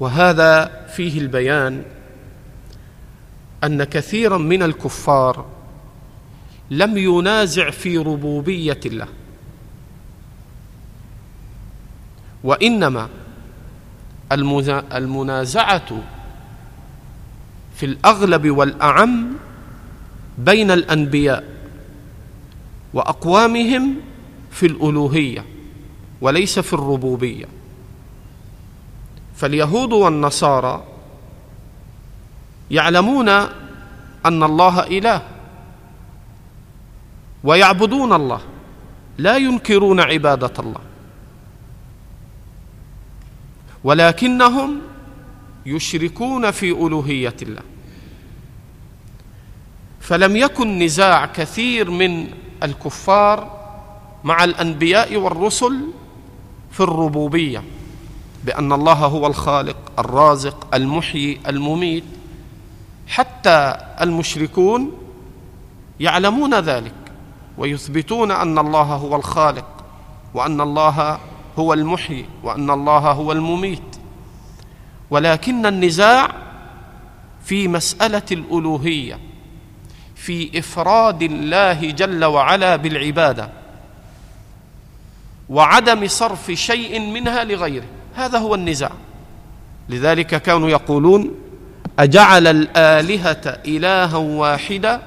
[0.00, 1.82] وهذا فيه البيان
[3.64, 5.46] أن كثيرا من الكفار
[6.70, 9.06] لم ينازع في ربوبية الله
[12.44, 13.08] وإنما
[14.92, 16.02] المنازعة
[17.76, 19.32] في الأغلب والأعم
[20.38, 21.57] بين الأنبياء.
[22.94, 23.94] وأقوامهم
[24.50, 25.44] في الألوهية
[26.20, 27.46] وليس في الربوبية.
[29.36, 30.84] فاليهود والنصارى
[32.70, 33.28] يعلمون
[34.26, 35.22] أن الله إله
[37.44, 38.40] ويعبدون الله
[39.18, 40.80] لا ينكرون عبادة الله
[43.84, 44.80] ولكنهم
[45.66, 47.62] يشركون في ألوهية الله.
[50.00, 52.30] فلم يكن نزاع كثير من
[52.62, 53.58] الكفار
[54.24, 55.80] مع الأنبياء والرسل
[56.70, 57.62] في الربوبية
[58.44, 62.04] بأن الله هو الخالق الرازق المحيي المميت.
[63.08, 64.92] حتى المشركون
[66.00, 66.94] يعلمون ذلك
[67.58, 69.84] ويثبتون أن الله هو الخالق
[70.34, 71.18] وأن الله
[71.58, 73.96] هو المحيي وأن الله هو المميت.
[75.10, 76.34] ولكن النزاع
[77.44, 79.18] في مسألة الألوهية
[80.18, 83.50] في إفراد الله جل وعلا بالعبادة
[85.48, 87.86] وعدم صرف شيء منها لغيره.
[88.14, 88.92] هذا هو النزاع.
[89.88, 91.34] لذلك كانوا يقولون
[91.98, 95.02] أجعل الآلهة إلها واحدا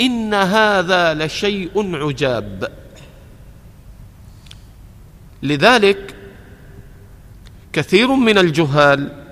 [0.00, 2.72] إن هذا لشيء عجاب.
[5.42, 6.14] لذلك
[7.72, 9.24] كثير من الجهال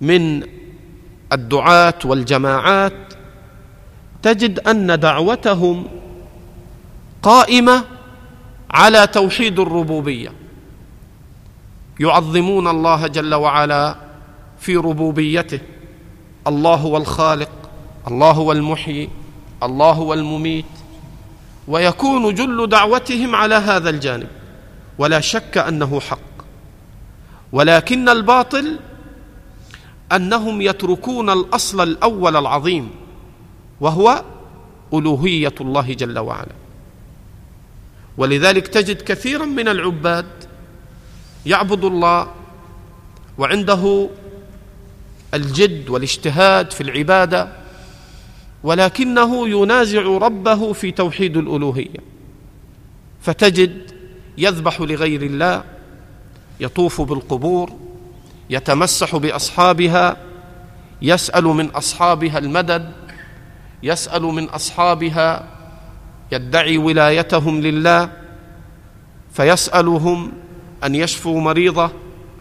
[0.00, 0.42] من
[1.32, 3.07] الدعاة والجماعات
[4.22, 5.86] تجد أن دعوتهم
[7.22, 7.84] قائمة
[8.70, 10.32] على توحيد الربوبية.
[12.00, 13.96] يعظمون الله جل وعلا
[14.60, 15.60] في ربوبيته.
[16.46, 17.50] الله هو الخالق
[18.08, 19.08] الله هو المحيي
[19.62, 20.64] الله هو المميت.
[21.68, 24.28] ويكون جل دعوتهم على هذا الجانب.
[24.98, 26.18] ولا شك أنه حق.
[27.52, 28.78] ولكن الباطل
[30.12, 32.90] أنهم يتركون الأصل الأول العظيم.
[33.80, 34.24] وهو
[34.94, 36.52] ألوهية الله جل وعلا.
[38.16, 40.26] ولذلك تجد كثيرا من العباد
[41.46, 42.30] يعبد الله
[43.38, 44.08] وعنده
[45.34, 47.48] الجد والاجتهاد في العبادة
[48.62, 51.98] ولكنه ينازع ربه في توحيد الألوهية.
[53.22, 53.90] فتجد
[54.38, 55.64] يذبح لغير الله
[56.60, 57.72] يطوف بالقبور
[58.50, 60.16] يتمسح بأصحابها
[61.02, 62.92] يسأل من أصحابها المدد
[63.82, 65.44] يسأل من أصحابها
[66.32, 68.10] يدعي ولايتهم لله
[69.32, 70.32] فيسألهم
[70.84, 71.90] أن يشفوا مريضه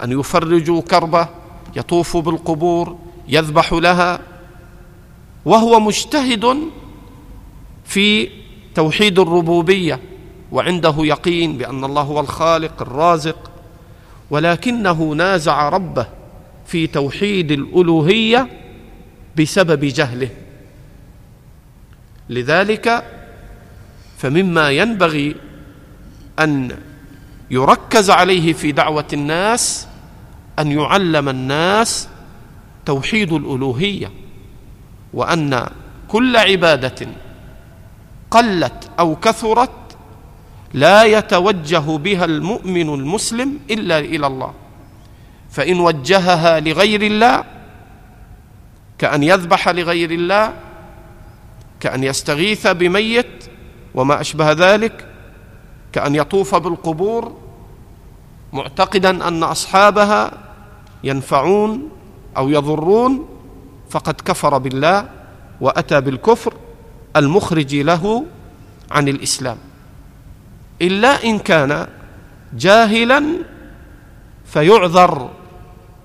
[0.04, 1.28] أن يفرجوا كربه
[1.76, 4.20] يطوف بالقبور يذبح لها.
[5.46, 6.58] وهو مجتهد
[7.86, 8.30] في
[8.76, 10.00] توحيد الربوبية
[10.52, 13.52] وعنده يقين بأن الله هو الخالق الرازق
[14.30, 16.08] ولكنه نازع ربه
[16.66, 18.48] في توحيد الألوهية
[19.38, 20.30] بسبب جهله.
[22.30, 23.04] لذلك
[24.18, 25.36] فمما ينبغي
[26.40, 26.78] أن
[27.52, 29.88] يركز عليه في دعوة الناس
[30.60, 32.10] أن يعلم الناس
[32.86, 34.12] توحيد الألوهية
[35.14, 35.70] وأن
[36.08, 37.08] كل عبادة
[38.32, 39.72] قلت أو كثرت
[40.74, 44.54] لا يتوجه بها المؤمن المسلم إلا إلى الله.
[45.52, 47.44] فإن وجهها لغير الله
[48.98, 50.54] كأن يذبح لغير الله
[51.80, 53.46] كأن يستغيث بميت
[53.96, 55.08] وما أشبه ذلك
[55.94, 57.38] كأن يطوف بالقبور
[58.54, 60.32] معتقدا أن أصحابها
[61.04, 61.90] ينفعون
[62.38, 63.30] أو يضرون
[63.90, 65.10] فقد كفر بالله
[65.62, 66.54] وأتى بالكفر
[67.16, 68.26] المخرج له
[68.92, 69.58] عن الإسلام.
[70.82, 71.88] إلا إن كان
[72.54, 73.24] جاهلا
[74.46, 75.30] فيعذر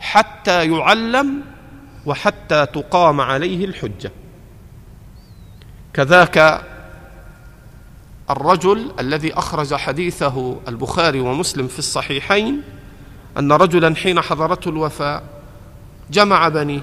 [0.01, 1.41] حتى يعلم
[2.07, 4.13] وحتى تقام عليه الحجة.
[5.95, 6.63] كذاك
[8.31, 12.63] الرجل الذي أخرج حديثه البخاري ومسلم في الصحيحين
[13.39, 15.23] أن رجلا حين حضرته الوفاه
[16.11, 16.81] جمع بنيه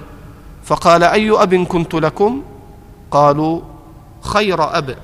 [0.64, 2.44] فقال أي أب كنت لكم؟
[3.12, 3.62] قالوا
[4.22, 4.98] خير أب.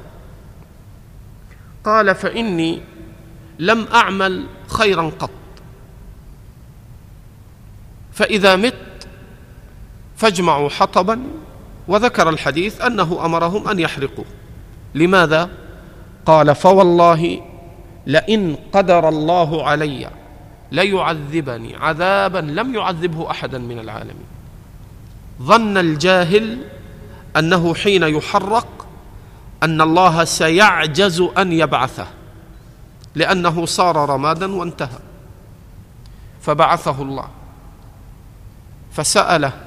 [1.84, 2.82] قال فإني
[3.60, 5.30] لم أعمل خيرا قط.
[8.14, 9.08] فإذا مت
[10.18, 11.24] فاجمعوا حطبا
[11.88, 14.26] وذكر الحديث أنه أمرهم أن يحرقوه
[14.96, 15.50] لماذا؟
[16.26, 17.42] قال فوالله
[18.08, 20.10] لئن قدر الله علي
[20.72, 24.26] ليعذبني عذابا لم يعذبه احدا من العالمين.
[25.42, 26.58] ظن الجاهل
[27.38, 28.88] أنه حين يحرق
[29.64, 32.08] أن الله سيعجز أن يبعثه
[33.16, 35.00] لأنه صار رمادا وانتهى.
[36.42, 37.28] فبعثه الله
[38.92, 39.65] فسأله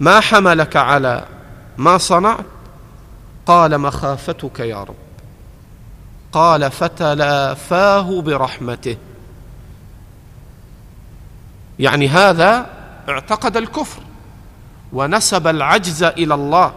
[0.00, 1.24] ما حملك على
[1.78, 2.44] ما صنعت؟
[3.46, 4.94] قال مخافتك يا رب.
[6.32, 8.96] قال فتلافاه برحمته.
[11.78, 12.66] يعني هذا
[13.08, 14.02] اعتقد الكفر
[14.92, 16.72] ونسب العجز إلى الله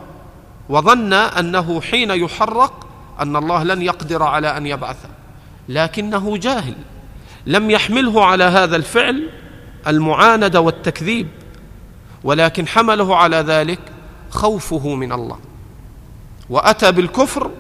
[0.70, 2.88] وظن أنه حين يحرق
[3.20, 5.09] أن الله لن يقدر على أن يبعثه
[5.70, 6.76] لكنه جاهل.
[7.45, 9.30] لم يحمله على هذا الفعل
[9.88, 11.28] المعانده والتكذيب.
[12.28, 13.80] ولكن حمله على ذلك
[14.30, 15.39] خوفه من الله.
[16.49, 17.51] وأتى بالكفر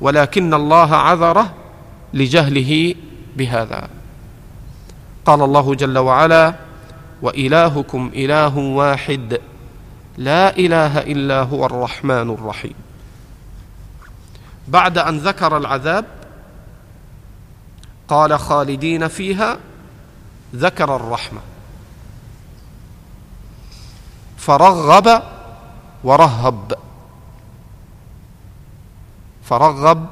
[0.00, 1.54] ولكن الله عذره
[2.14, 2.94] لجهله
[3.36, 3.88] بهذا.
[5.24, 6.54] قال الله جل وعلا
[7.22, 9.40] وإلهكم إله واحد
[10.18, 12.74] لا إله إلا هو الرحمن الرحيم.
[14.68, 16.04] بعد أن ذكر العذاب
[18.08, 19.58] قال خالدين فيها
[20.54, 21.40] ذكر الرحمة.
[24.42, 25.22] فرغب
[26.04, 26.74] ورهب.
[29.44, 30.06] فرغب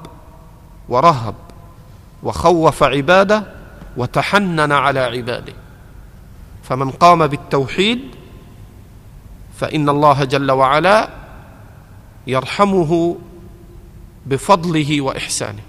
[0.89, 1.35] ورهب.
[2.23, 3.43] وخوف عباده
[3.97, 5.53] وتحنن على عباده.
[6.63, 8.01] فمن قام بالتوحيد
[9.59, 11.09] فإن الله جل وعلا
[12.27, 13.17] يرحمه
[14.27, 15.63] بفضله وإحسانه.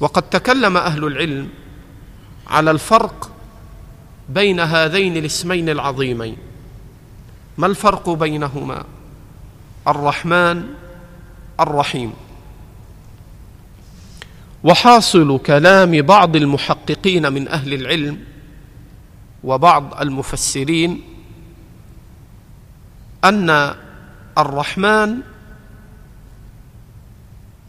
[0.00, 1.48] وقد تكلم أهل العلم
[2.46, 3.30] على الفرق
[4.28, 6.51] بين هذين الاسمين العظيمين.
[7.58, 8.84] ما الفرق بينهما؟
[9.88, 10.64] الرحمن
[11.60, 12.12] الرحيم.
[14.64, 18.24] وحاصل كلام بعض المحققين من أهل العلم
[19.44, 21.02] وبعض المفسرين
[23.24, 23.74] أن
[24.38, 25.20] الرحمن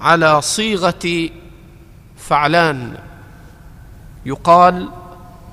[0.02, 1.30] على صيغة
[2.18, 2.98] فعلان.
[4.26, 4.90] يقال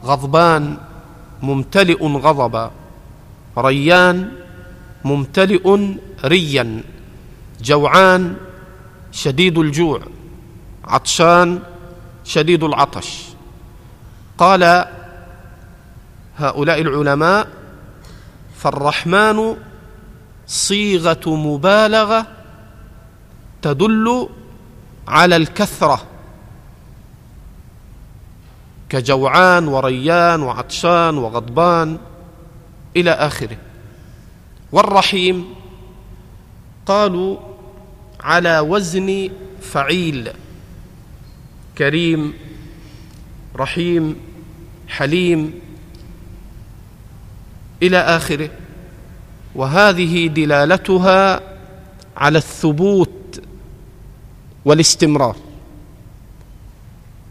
[0.05, 0.79] غضبان
[1.43, 2.71] ممتلئ غضبا.
[3.61, 4.33] ريان
[5.05, 5.95] ممتلئ
[6.25, 6.83] ريا
[7.61, 8.37] جوعان
[9.13, 10.01] شديد الجوع
[10.85, 11.63] عطشان
[12.25, 13.25] شديد العطش.
[14.39, 14.87] قال
[16.39, 17.49] هؤلاء العلماء
[18.59, 19.57] فالرحمن
[20.47, 22.27] صيغة مبالغة
[23.63, 24.29] تدل
[25.09, 26.03] على الكثرة.
[28.89, 31.99] كجوعان وريان وعطشان وغضبان
[32.97, 33.57] إلى آخره.
[34.73, 35.55] والرحيم
[36.87, 37.37] قالوا
[38.21, 39.31] على وزن
[39.61, 40.31] فعيل
[41.79, 42.35] كريم
[43.57, 44.17] رحيم
[44.89, 45.61] حليم
[47.83, 48.51] إلى آخره.
[49.55, 51.41] وهذه دلالتها
[52.17, 53.43] على الثبوت
[54.65, 55.37] والاستمرار.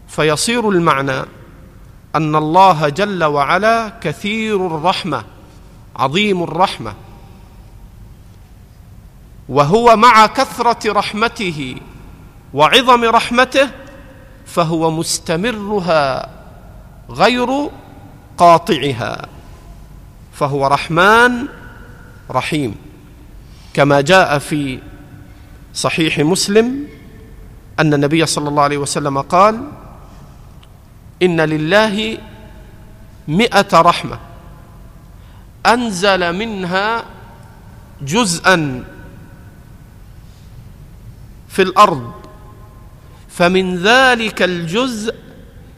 [0.08, 1.20] فيصير المعنى
[2.14, 5.24] أن الله جل وعلا كثير الرحمة.
[5.96, 6.94] عظيم الرحمة.
[9.48, 11.76] وهو مع كثرة رحمته
[12.54, 13.70] وعظم رحمته
[14.46, 16.30] فهو مستمرها
[17.10, 17.70] غير
[18.38, 19.28] قاطعها.
[20.32, 21.46] فهو رحمن
[22.30, 22.74] رحيم.
[23.74, 24.78] كما جاء في
[25.74, 26.86] صحيح مسلم
[27.80, 29.68] أن النبي صلى الله عليه وسلم قال
[31.22, 32.18] إن لله
[33.28, 34.29] مئة رحمة.
[35.66, 37.04] أنزل منها
[38.02, 38.84] جزءا
[41.48, 42.12] في الأرض
[43.28, 45.14] فمن ذلك الجزء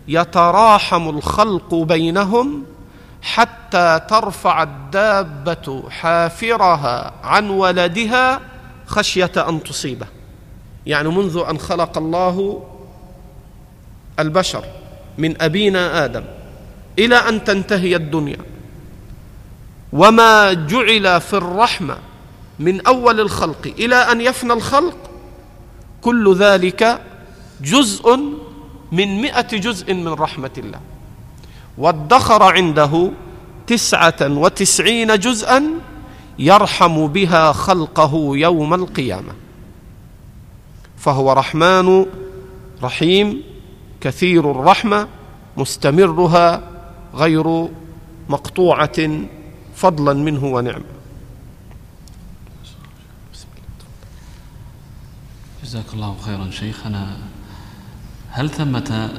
[0.09, 2.65] يتراحم الخلق بينهم
[3.23, 8.41] حتى ترفع الدابة حافرها عن ولدها
[8.87, 10.07] خشية أن تصيبه.
[10.87, 12.65] يعني منذ أن خلق الله
[14.19, 14.65] البشر
[15.19, 16.25] من أبينا آدم
[16.99, 18.52] إلى أن تنتهي الدنيا.
[19.93, 21.97] وما جعل في الرحمه
[22.59, 24.97] من اول الخلق إلى ان يفنى الخلق
[26.03, 27.01] كل ذلك
[27.61, 28.17] جزء
[28.93, 30.81] من مئة جزء من رحمة الله
[31.79, 33.11] وادخر عنده
[33.67, 35.65] تسعة وتسعين جزءا
[36.39, 39.33] يرحم بها خلقه يوم القيامة
[40.99, 42.07] فهو رحمن
[42.83, 43.43] رحيم
[44.01, 45.09] كثير الرحمة
[45.57, 46.63] مستمرها
[47.15, 47.69] غير
[48.29, 49.27] مقطوعة
[49.83, 50.85] فضلا منه ونعمه.
[55.65, 57.17] جزاك الله خيرا شيخنا
[58.31, 59.11] هل ثمة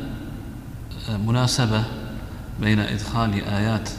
[1.10, 1.84] مناسبة
[2.62, 3.90] بين إدخال آيات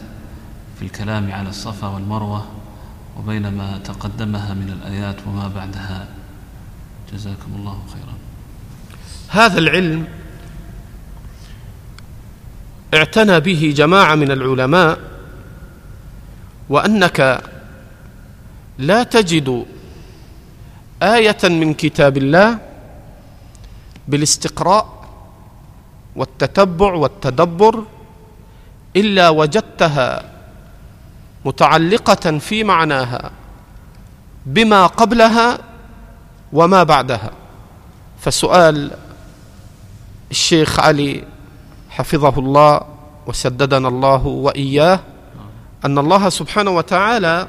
[0.78, 2.46] في الكلام على الصفا والمروة
[3.18, 6.08] وبين ما تقدمها من الآيات وما بعدها؟
[7.12, 8.14] جزاكم الله خيرا.
[9.28, 10.08] هذا العلم
[12.94, 15.13] اعتنى به جماعة من العلماء
[16.68, 17.42] وأنك
[18.78, 19.66] لا تجد
[21.02, 22.58] آية من كتاب الله
[24.08, 24.86] بالاستقراء
[26.16, 27.84] والتتبع والتدبر
[28.96, 30.22] إلا وجدتها
[31.44, 33.30] متعلقة في معناها
[34.46, 35.58] بما قبلها
[36.52, 37.30] وما بعدها.
[38.20, 38.90] فسؤال
[40.30, 41.24] الشيخ علي
[41.90, 42.80] حفظه الله
[43.26, 45.00] وسددنا الله وإياه.
[45.84, 47.48] أن الله سبحانه وتعالى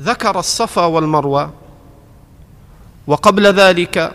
[0.00, 1.52] ذكر الصفا والمروة
[3.06, 4.12] وقبل ذلك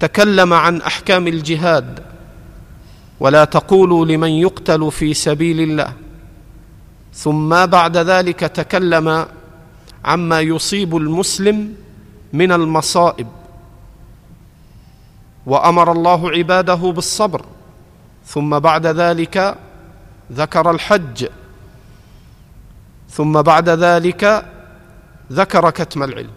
[0.00, 2.00] تكلم عن أحكام الجهاد
[3.20, 5.92] ولا تقولوا لمن يقتل في سبيل الله.
[7.14, 9.26] ثم بعد ذلك تكلم
[10.04, 11.74] عما يصيب المسلم
[12.32, 13.28] من المصائب.
[15.46, 17.44] وأمر الله عباده بالصبر
[18.26, 19.56] ثم بعد ذلك
[20.32, 21.26] ذكر الحج.
[23.12, 24.44] ثم بعد ذلك
[25.32, 26.30] ذكر كتم العلم.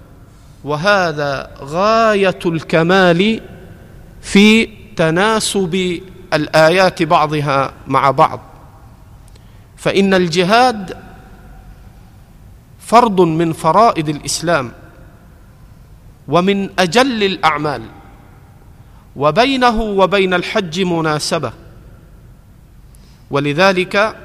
[0.63, 3.41] وهذا غاية الكمال
[4.21, 4.65] في
[4.95, 6.01] تناسب
[6.34, 8.39] الآيات بعضها مع بعض.
[9.78, 10.97] فإن الجهاد
[12.80, 14.71] فرض من فرائض الإسلام
[16.28, 17.82] ومن أجل الأعمال
[19.15, 21.51] وبينه وبين الحج مناسبة.
[23.32, 24.15] ولذلك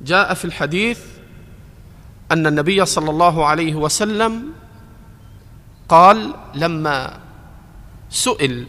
[0.00, 1.00] جاء في الحديث
[2.32, 4.52] أن النبي صلى الله عليه وسلم
[5.88, 7.18] قال لما
[8.10, 8.66] سئل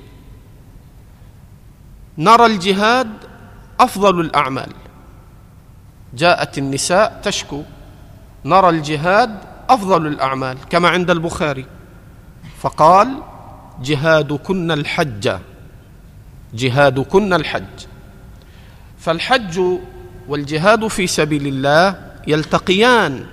[2.18, 3.10] نرى الجهاد
[3.80, 4.72] أفضل الأعمال.
[6.14, 7.64] جاءت النساء تشكو
[8.46, 10.58] نرى الجهاد أفضل الأعمال.
[10.70, 11.66] كما عند البخاري.
[12.60, 13.24] فقال
[13.82, 15.38] جهادكن الحج
[16.54, 17.78] جهادكن الحج.
[19.00, 19.62] فالحج
[20.30, 21.96] والجهاد في سبيل الله
[22.28, 23.26] يلتقيان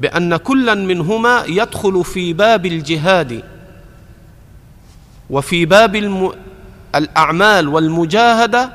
[0.00, 3.42] بأن كلا منهما يدخل في باب الجهاد
[5.30, 6.32] وفي باب الم...
[6.94, 8.70] الأعمال والمجاهدة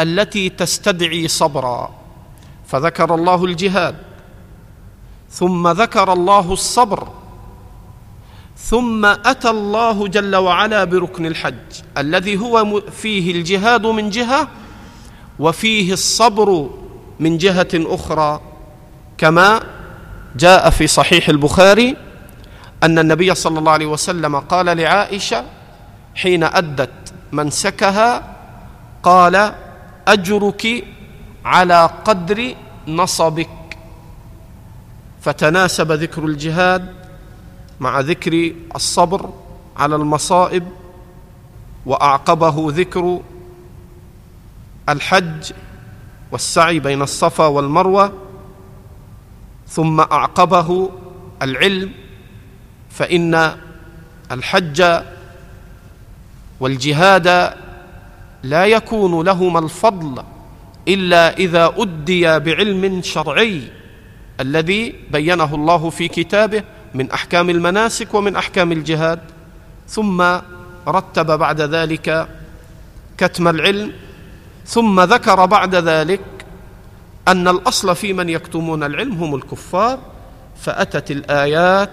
[0.00, 1.94] التي تستدعي صبرا.
[2.66, 3.94] فذكر الله الجهاد
[5.30, 7.08] ثم ذكر الله الصبر
[8.56, 11.54] ثم أتى الله جل وعلا بركن الحج
[11.98, 14.48] الذي هو فيه الجهاد من جهة
[15.38, 16.70] وفيه الصبر
[17.20, 18.40] من جهة أخرى
[19.18, 19.60] كما
[20.36, 21.96] جاء في صحيح البخاري
[22.82, 25.44] أن النبي صلى الله عليه وسلم قال لعائشة
[26.14, 28.36] حين أدت منسكها
[29.02, 29.52] قال
[30.08, 30.84] أجرك
[31.44, 32.54] على قدر
[32.88, 33.48] نصبك.
[35.20, 36.94] فتناسب ذكر الجهاد
[37.80, 39.30] مع ذكر الصبر
[39.76, 40.64] على المصائب
[41.86, 43.20] وأعقبه ذكر
[44.88, 45.52] الحج
[46.32, 48.12] والسعي بين الصفا والمروة
[49.68, 50.90] ثم أعقبه
[51.42, 51.90] العلم
[52.90, 53.56] فإن
[54.32, 55.02] الحج
[56.60, 57.54] والجهاد
[58.42, 60.22] لا يكون لهما الفضل
[60.88, 63.62] إلا إذا أدي بعلم شرعي
[64.40, 66.62] الذي بينه الله في كتابه
[66.94, 69.20] من أحكام المناسك ومن أحكام الجهاد
[69.88, 70.22] ثم
[70.88, 72.28] رتب بعد ذلك
[73.18, 73.92] كتم العلم
[74.66, 76.20] ثم ذكر بعد ذلك
[77.28, 79.98] أن الأصل في من يكتمون العلم هم الكفار
[80.56, 81.90] فأتت الآيات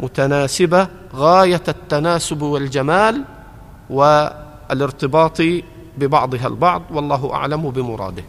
[0.00, 3.24] متناسبة غاية التناسب والجمال
[3.90, 5.42] والارتباط
[5.98, 8.24] ببعضها البعض والله أعلم بمراده.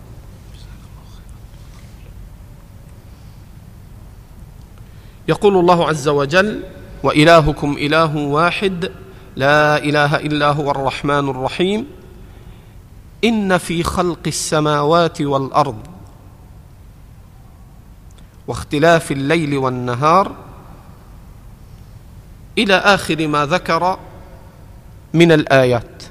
[5.28, 6.64] يقول الله عز وجل
[7.04, 8.92] وإلهكم إله واحد
[9.36, 11.99] لا إله إلا هو الرحمن الرحيم
[13.24, 15.88] إن في خلق السماوات والأرض
[18.48, 20.36] واختلاف الليل والنهار
[22.58, 24.00] إلى آخر ما ذكر
[25.14, 26.04] من الآيات.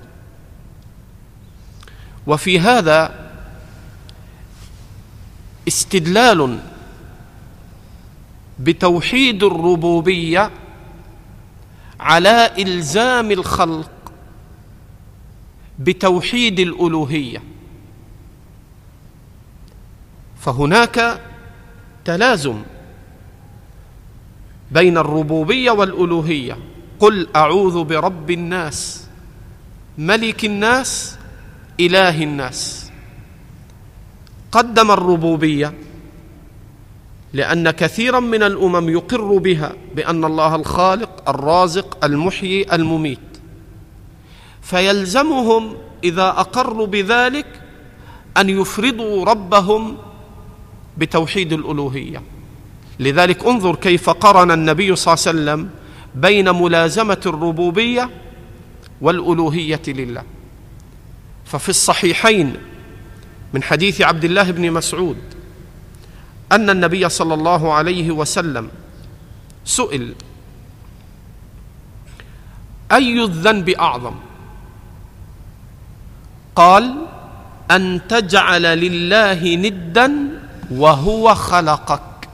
[2.27, 3.29] وفي هذا
[5.69, 6.59] استدلال
[8.59, 10.51] بتوحيد الربوبية
[12.01, 13.91] على إلزام الخلق
[15.79, 17.43] بتوحيد الألوهية.
[20.41, 21.21] فهناك
[22.05, 22.63] تلازم
[24.71, 26.59] بين الربوبية والألوهية.
[27.01, 29.07] قل أعوذ برب الناس
[29.99, 31.19] ملك الناس
[31.81, 32.91] إله الناس.
[34.53, 35.75] قدم الربوبية
[37.33, 43.38] لأن كثيرا من الأمم يقر بها بأن الله الخالق الرازق المحيي المميت.
[44.69, 47.47] فيلزمهم إذا أقروا بذلك
[48.37, 49.97] أن يفردوا ربهم
[50.99, 52.23] بتوحيد الألوهية.
[53.01, 55.71] لذلك انظر كيف قرن النبي صلى الله عليه وسلم
[56.15, 58.11] بين ملازمة الربوبية
[59.01, 60.23] والألوهية لله.
[61.45, 62.57] ففي الصحيحين
[63.55, 65.17] من حديث عبد الله بن مسعود
[66.53, 68.69] أن النبي صلى الله عليه وسلم
[69.65, 70.15] سئل
[72.93, 74.15] أي الذنب أعظم؟
[76.59, 76.95] قال
[77.71, 80.09] أن تجعل لله ندا
[80.71, 82.29] وهو خلقك.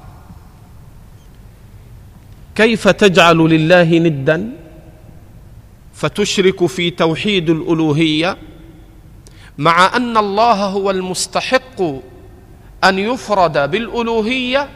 [2.55, 4.51] كيف تجعل لله ندا؟
[5.95, 8.37] فتشرك في توحيد الألوهية
[9.59, 11.81] مع أن الله هو المستحق
[12.85, 14.69] أن يفرد بالألوهية.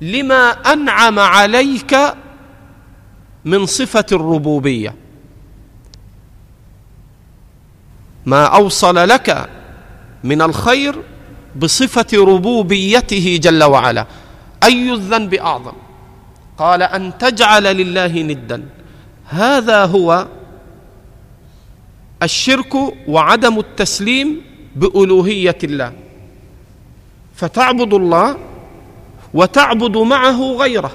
[0.00, 1.96] لما أنعم عليك
[3.44, 5.05] من صفة الربوبية.
[8.26, 9.48] ما أوصل لك
[10.24, 11.02] من الخير
[11.56, 14.06] بصفة ربوبيته جل وعلا.
[14.62, 15.72] أي الذنب أعظم؟
[16.58, 18.62] قال أن تجعل لله ندا.
[19.28, 20.26] هذا هو
[22.22, 22.74] الشرك
[23.08, 24.40] وعدم التسليم
[24.76, 25.92] بألوهية الله.
[27.34, 28.36] فتعبد الله
[29.34, 30.92] وتعبد معه غيره.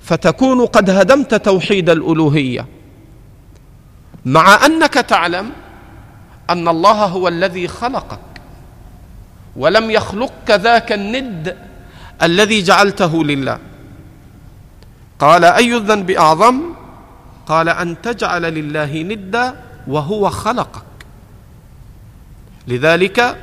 [0.00, 2.66] فتكون قد هدمت توحيد الألوهية.
[4.28, 5.50] مع أنك تعلم
[6.50, 8.18] أن الله هو الذي خلقك
[9.56, 11.56] ولم يخلقك ذاك الند
[12.22, 13.58] الذي جعلته لله.
[15.18, 16.60] قال أي الذنب أعظم؟
[17.46, 19.54] قال أن تجعل لله ندا
[19.86, 20.82] وهو خلقك.
[22.68, 23.36] لذلك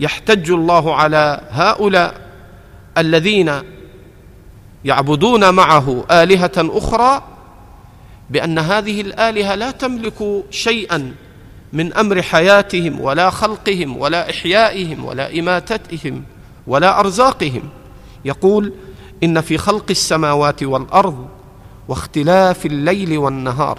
[0.00, 2.14] يحتج الله على هؤلاء
[2.98, 3.52] الذين
[4.84, 7.22] يعبدون معه آلهة أخرى
[8.30, 11.14] بأن هذه الآلهة لا تملك شيئا
[11.72, 16.24] من أمر حياتهم ولا خلقهم ولا إحيائهم ولا إماتتهم
[16.66, 17.68] ولا أرزاقهم.
[18.24, 18.72] يقول
[19.22, 21.28] إن في خلق السماوات والأرض
[21.88, 23.78] واختلاف الليل والنهار.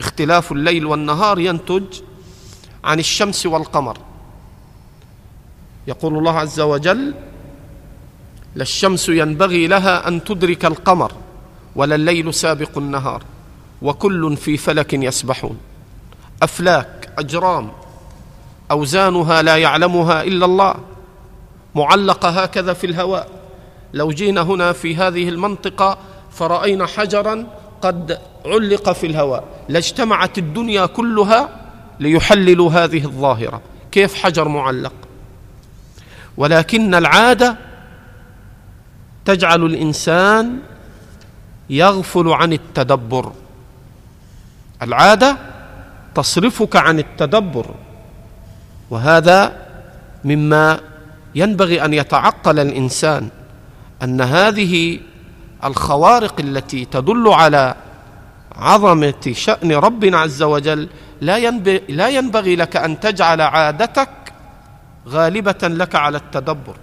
[0.00, 1.84] اختلاف الليل والنهار ينتج
[2.84, 3.98] عن الشمس والقمر.
[5.86, 7.14] يقول الله عز وجل
[8.54, 11.12] لا الشمس ينبغي لها أن تدرك القمر.
[11.76, 13.22] ولا الليل سابق النهار
[13.82, 15.58] وكل في فلك يسبحون.
[16.42, 17.70] أفلاك أجرام
[18.70, 20.74] أوزانها لا يعلمها إلا الله.
[21.74, 23.28] معلقة هكذا في الهواء.
[23.94, 25.98] لو جينا هنا في هذه المنطقة
[26.30, 27.46] فرأينا حجرا
[27.82, 29.44] قد علق في الهواء.
[29.68, 31.48] لاجتمعت الدنيا كلها
[32.00, 33.60] ليحللوا هذه الظاهرة.
[33.92, 34.92] كيف حجر معلق؟
[36.36, 37.56] ولكن العادة
[39.24, 40.58] تجعل الإنسان
[41.70, 43.32] يغفل عن التدبر.
[44.82, 45.36] العادة
[46.14, 47.66] تصرفك عن التدبر.
[48.90, 49.56] وهذا
[50.24, 50.80] مما
[51.34, 53.28] ينبغي أن يتعقل الإنسان
[54.02, 55.00] أن هذه
[55.64, 57.74] الخوارق التي تدل على
[58.56, 60.88] عظمة شأن ربنا عز وجل
[61.20, 64.08] لا ينبغي, لا ينبغي لك أن تجعل عادتك
[65.08, 66.76] غالبة لك على التدبر.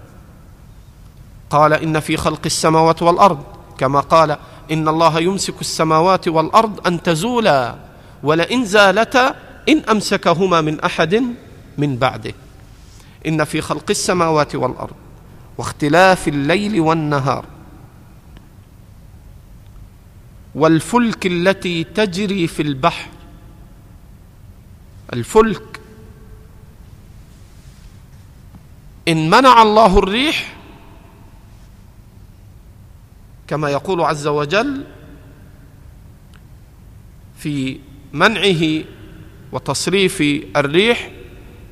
[1.50, 3.42] قال إن في خلق السماوات والأرض
[3.78, 4.36] كما قال
[4.70, 7.76] إن الله يمسك السماوات والأرض أن تزولا
[8.22, 9.36] ولئن زالتا
[9.68, 11.24] إن أمسكهما من أحد
[11.78, 12.34] من بعده.
[13.26, 14.96] إن في خلق السماوات والأرض
[15.58, 17.44] واختلاف الليل والنهار
[20.54, 23.08] والفلك التي تجري في البحر.
[25.12, 25.80] الفلك
[29.08, 30.56] إن منع الله الريح
[33.48, 34.84] كما يقول عز وجل
[37.38, 37.78] في
[38.12, 38.84] منعه
[39.52, 40.20] وتصريف
[40.56, 41.10] الريح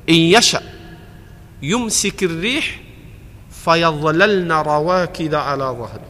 [0.09, 0.61] إن يشأ
[1.61, 2.79] يمسك الريح
[3.51, 6.07] فيظللن رواكد على ظهره.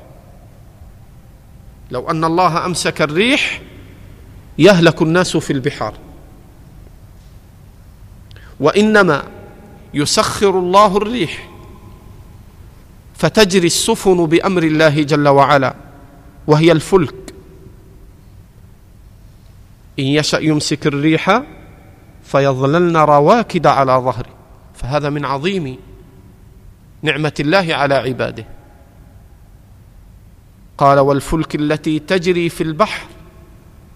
[1.91, 3.61] لو أن الله أمسك الريح
[4.57, 5.93] يهلك الناس في البحار.
[8.59, 9.23] وإنما
[9.93, 11.49] يسخر الله الريح
[13.17, 15.75] فتجري السفن بأمر الله جل وعلا
[16.47, 17.33] وهي الفلك.
[19.99, 21.41] إن يشأ يمسك الريح
[22.23, 24.29] فيظللن رواكد على ظهره.
[24.75, 25.77] فهذا من عظيم
[27.01, 28.45] نعمة الله على عباده.
[30.77, 33.07] قال والفلك التي تجري في البحر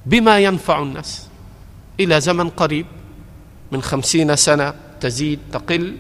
[0.06, 1.28] بما ينفع الناس.
[2.00, 2.86] إلى زمن قريب
[3.72, 5.98] من خمسين سنة تزيد تقل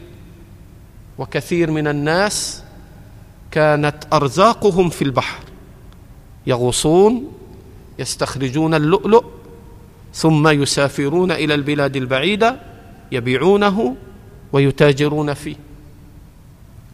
[1.17, 2.63] وكثير من الناس
[3.51, 5.39] كانت أرزاقهم في البحر.
[6.47, 7.31] يغوصون
[7.99, 9.23] يستخرجون اللؤلؤ
[10.13, 12.59] ثم يسافرون إلى البلاد البعيدة
[13.11, 13.95] يبيعونه
[14.53, 15.55] ويتاجرون فيه.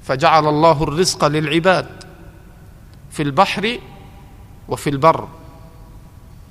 [0.03, 1.87] فجعل الله الرزق للعباد
[3.11, 3.79] في البحر
[4.69, 5.27] وفي البر.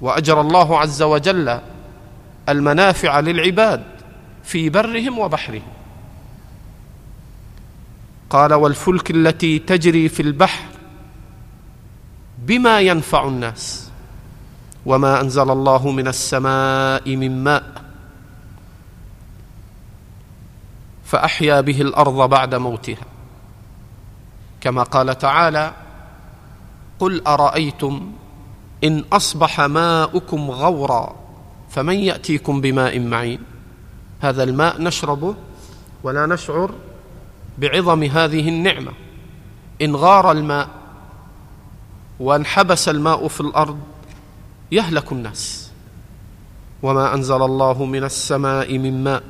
[0.00, 1.60] وأجرى الله عز وجل
[2.48, 3.84] المنافع للعباد
[4.44, 5.75] في برهم وبحرهم.
[8.30, 10.64] قال والفلك التي تجري في البحر
[12.38, 13.90] بما ينفع الناس
[14.86, 17.82] وما أنزل الله من السماء من ماء
[21.04, 23.06] فأحيا به الأرض بعد موتها.
[24.60, 25.72] كما قال تعالى
[26.98, 28.12] قل أرأيتم
[28.84, 31.16] إن أصبح ماؤكم غورا
[31.70, 33.40] فمن يأتيكم بماء معين؟
[34.20, 35.34] هذا الماء نشربه
[36.02, 36.70] ولا نشعر
[37.58, 38.92] بعظم هذه النعمة.
[39.82, 40.68] إن غار الماء
[42.20, 43.78] وانحبس الماء في الأرض
[44.72, 45.70] يهلك الناس.
[46.82, 49.22] وما أنزل الله من السماء من ماء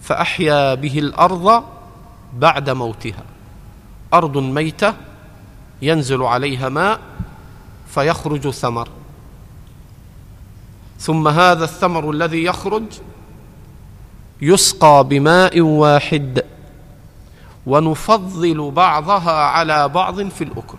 [0.00, 1.64] فأحيا به الأرض
[2.36, 3.24] بعد موتها.
[4.14, 4.94] أرض ميتة
[5.82, 7.00] ينزل عليها ماء
[7.88, 8.88] فيخرج ثمر.
[10.98, 12.84] ثم هذا الثمر الذي يخرج
[14.42, 16.44] يسقى بماء واحد.
[17.70, 20.78] ونفضل بعضها على بعض في الأكل.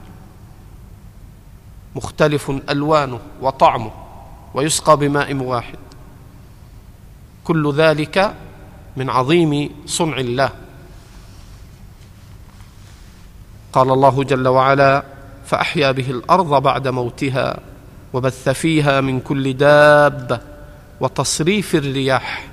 [1.96, 3.92] مختلف ألوانه وطعمه
[4.54, 5.80] ويسقى بماء واحد.
[7.44, 8.34] كل ذلك
[8.98, 10.50] من عظيم صنع الله.
[13.74, 15.04] قال الله جل وعلا
[15.46, 17.60] فأحيا به الأرض بعد موتها
[18.14, 20.40] وبث فيها من كل دابة
[21.00, 22.51] وتصريف الرياح.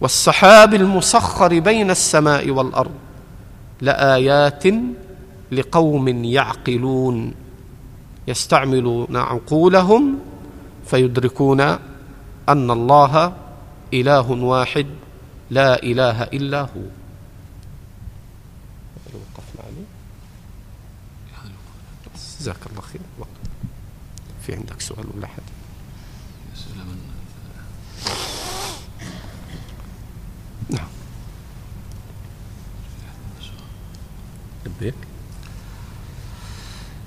[0.00, 2.94] والسحاب المسخر بين السماء والأرض
[3.80, 4.64] لآيات
[5.52, 7.34] لقوم يعقلون
[8.28, 10.18] يستعملون عقولهم
[10.86, 11.60] فيدركون
[12.48, 13.32] أن الله
[13.94, 14.86] إله واحد
[15.50, 16.86] لا إله إلا هو.
[22.40, 23.00] جزاك الله خير.
[24.46, 25.42] في عندك سؤال ولا حد
[30.70, 30.88] نعم
[34.66, 34.94] لبيك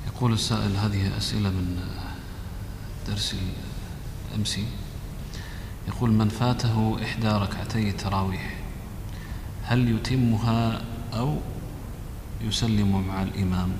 [0.07, 1.79] يقول السائل هذه أسئلة من
[3.07, 3.35] درس
[4.31, 4.59] الأمس.
[5.87, 8.55] يقول من فاته إحدى ركعتي التراويح
[9.63, 10.81] هل يتمها
[11.13, 11.37] أو
[12.41, 13.71] يسلم مع الإمام؟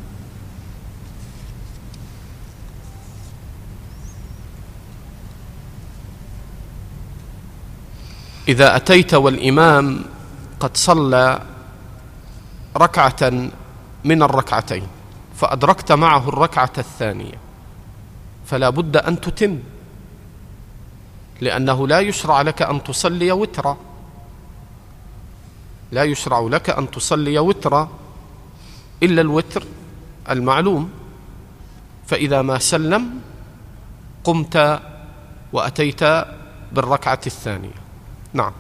[8.47, 10.05] إذا أتيت والإمام
[10.59, 11.41] قد صلى
[12.77, 13.49] ركعة
[14.03, 14.87] من الركعتين
[15.35, 17.37] فأدركت معه الركعة الثانية.
[18.45, 19.59] فلا بد أن تتم
[21.41, 23.77] لأنه لا يشرع لك أن تصلي وترا.
[25.91, 27.89] لا يشرع لك أن تصلي وترا
[29.03, 29.63] إلا الوتر
[30.29, 30.89] المعلوم.
[32.07, 33.21] فإذا ما سلم
[34.23, 34.81] قمت
[35.53, 36.03] وأتيت
[36.71, 37.79] بالركعة الثانية.
[38.33, 38.51] نعم.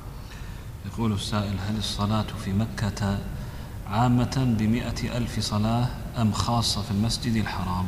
[0.85, 3.17] يقول السائل هل الصلاة في مكة
[3.91, 5.87] عامة بمئة ألف صلاة
[6.17, 7.85] أم خاصة في المسجد الحرام.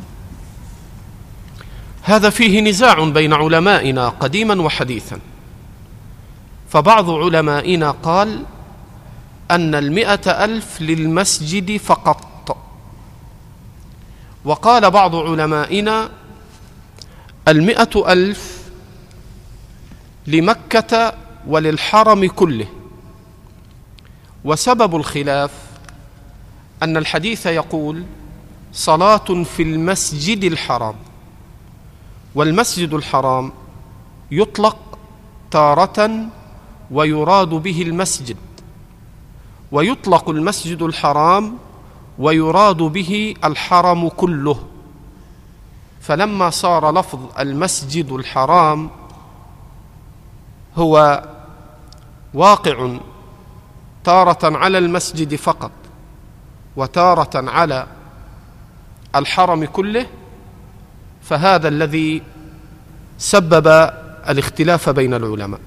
[2.03, 5.19] هذا فيه نزاع بين علمائنا قديما وحديثا.
[6.69, 8.45] فبعض علمائنا قال
[9.51, 12.57] أن المئة ألف للمسجد فقط.
[14.45, 16.09] وقال بعض علمائنا
[17.47, 18.61] المئة ألف
[20.27, 21.13] لمكة
[21.47, 22.67] وللحرم كله.
[24.43, 25.51] وسبب الخلاف
[26.83, 28.03] أن الحديث يقول
[28.73, 30.95] صلاة في المسجد الحرام.
[32.35, 33.51] والمسجد الحرام
[34.31, 34.77] يطلق
[35.51, 36.25] تارة
[36.91, 38.37] ويراد به المسجد.
[39.71, 41.57] ويطلق المسجد الحرام
[42.19, 44.59] ويراد به الحرم كله.
[46.01, 48.89] فلما صار لفظ المسجد الحرام
[50.77, 51.23] هو
[52.33, 52.97] واقع
[54.03, 55.71] تارة على المسجد فقط.
[56.75, 57.87] وتارة على
[59.15, 60.05] الحرم كله
[61.23, 62.21] فهذا الذي
[63.17, 63.67] سبب
[64.29, 65.59] الاختلاف بين العلماء.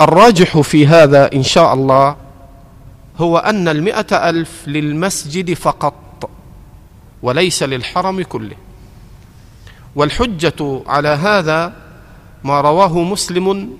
[0.00, 2.16] والراجح في هذا إن شاء الله
[3.18, 6.30] هو أن المئة ألف للمسجد فقط
[7.22, 8.56] وليس للحرم كله.
[9.96, 11.72] والحجة على هذا
[12.44, 13.78] ما رواه مسلم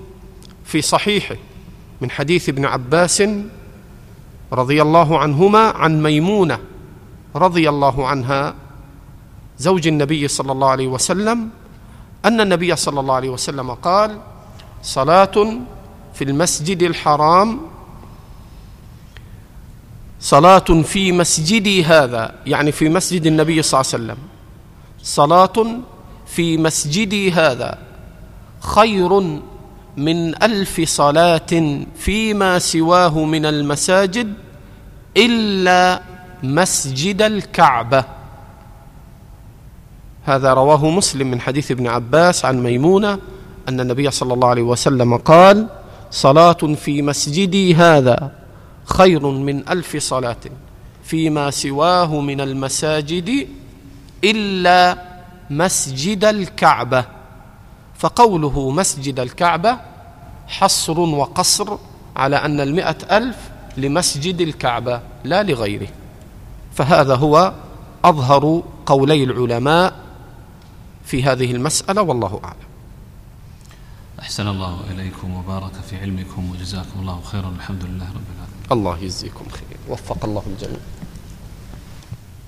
[0.64, 1.36] في صحيحه.
[2.04, 3.22] من حديث ابن عباس
[4.52, 6.58] رضي الله عنهما عن ميمونة
[7.36, 8.54] رضي الله عنها
[9.58, 11.48] زوج النبي صلى الله عليه وسلم
[12.24, 14.18] أن النبي صلى الله عليه وسلم قال
[14.82, 15.36] صلاة
[16.14, 17.60] في المسجد الحرام
[20.20, 22.34] صلاة في مسجدي هذا.
[22.46, 24.18] يعني في مسجد النبي صلى الله عليه وسلم.
[25.02, 25.56] صلاة
[26.26, 27.78] في مسجدي هذا
[28.60, 29.40] خير
[29.96, 34.32] من ألف صلاة فيما سواه من المساجد
[35.16, 36.02] إلا
[36.42, 38.04] مسجد الكعبة.
[40.24, 43.18] هذا رواه مسلم من حديث ابن عباس عن ميمونة
[43.68, 45.68] أن النبي صلى الله عليه وسلم قال
[46.10, 48.32] صلاة في مسجدي هذا
[48.84, 50.36] خير من ألف صلاة
[51.04, 53.48] فيما سواه من المساجد
[54.24, 54.98] إلا
[55.50, 57.04] مسجد الكعبة.
[58.04, 59.78] فقوله مسجد الكعبة
[60.46, 61.78] حصر وقصر
[62.16, 63.36] على أن المئة ألف
[63.76, 65.88] لمسجد الكعبة لا لغيره.
[66.74, 67.52] فهذا هو
[68.04, 69.94] أظهر قولي العلماء
[71.04, 72.68] في هذه المسألة والله أعلم.
[74.20, 77.52] أحسن الله إليكم وبارك في علمكم وجزاكم الله خيرا.
[77.56, 78.72] الحمد لله رب العالمين.
[78.72, 79.78] الله يجزيكم خير.
[79.88, 80.80] وفق الله الجميع.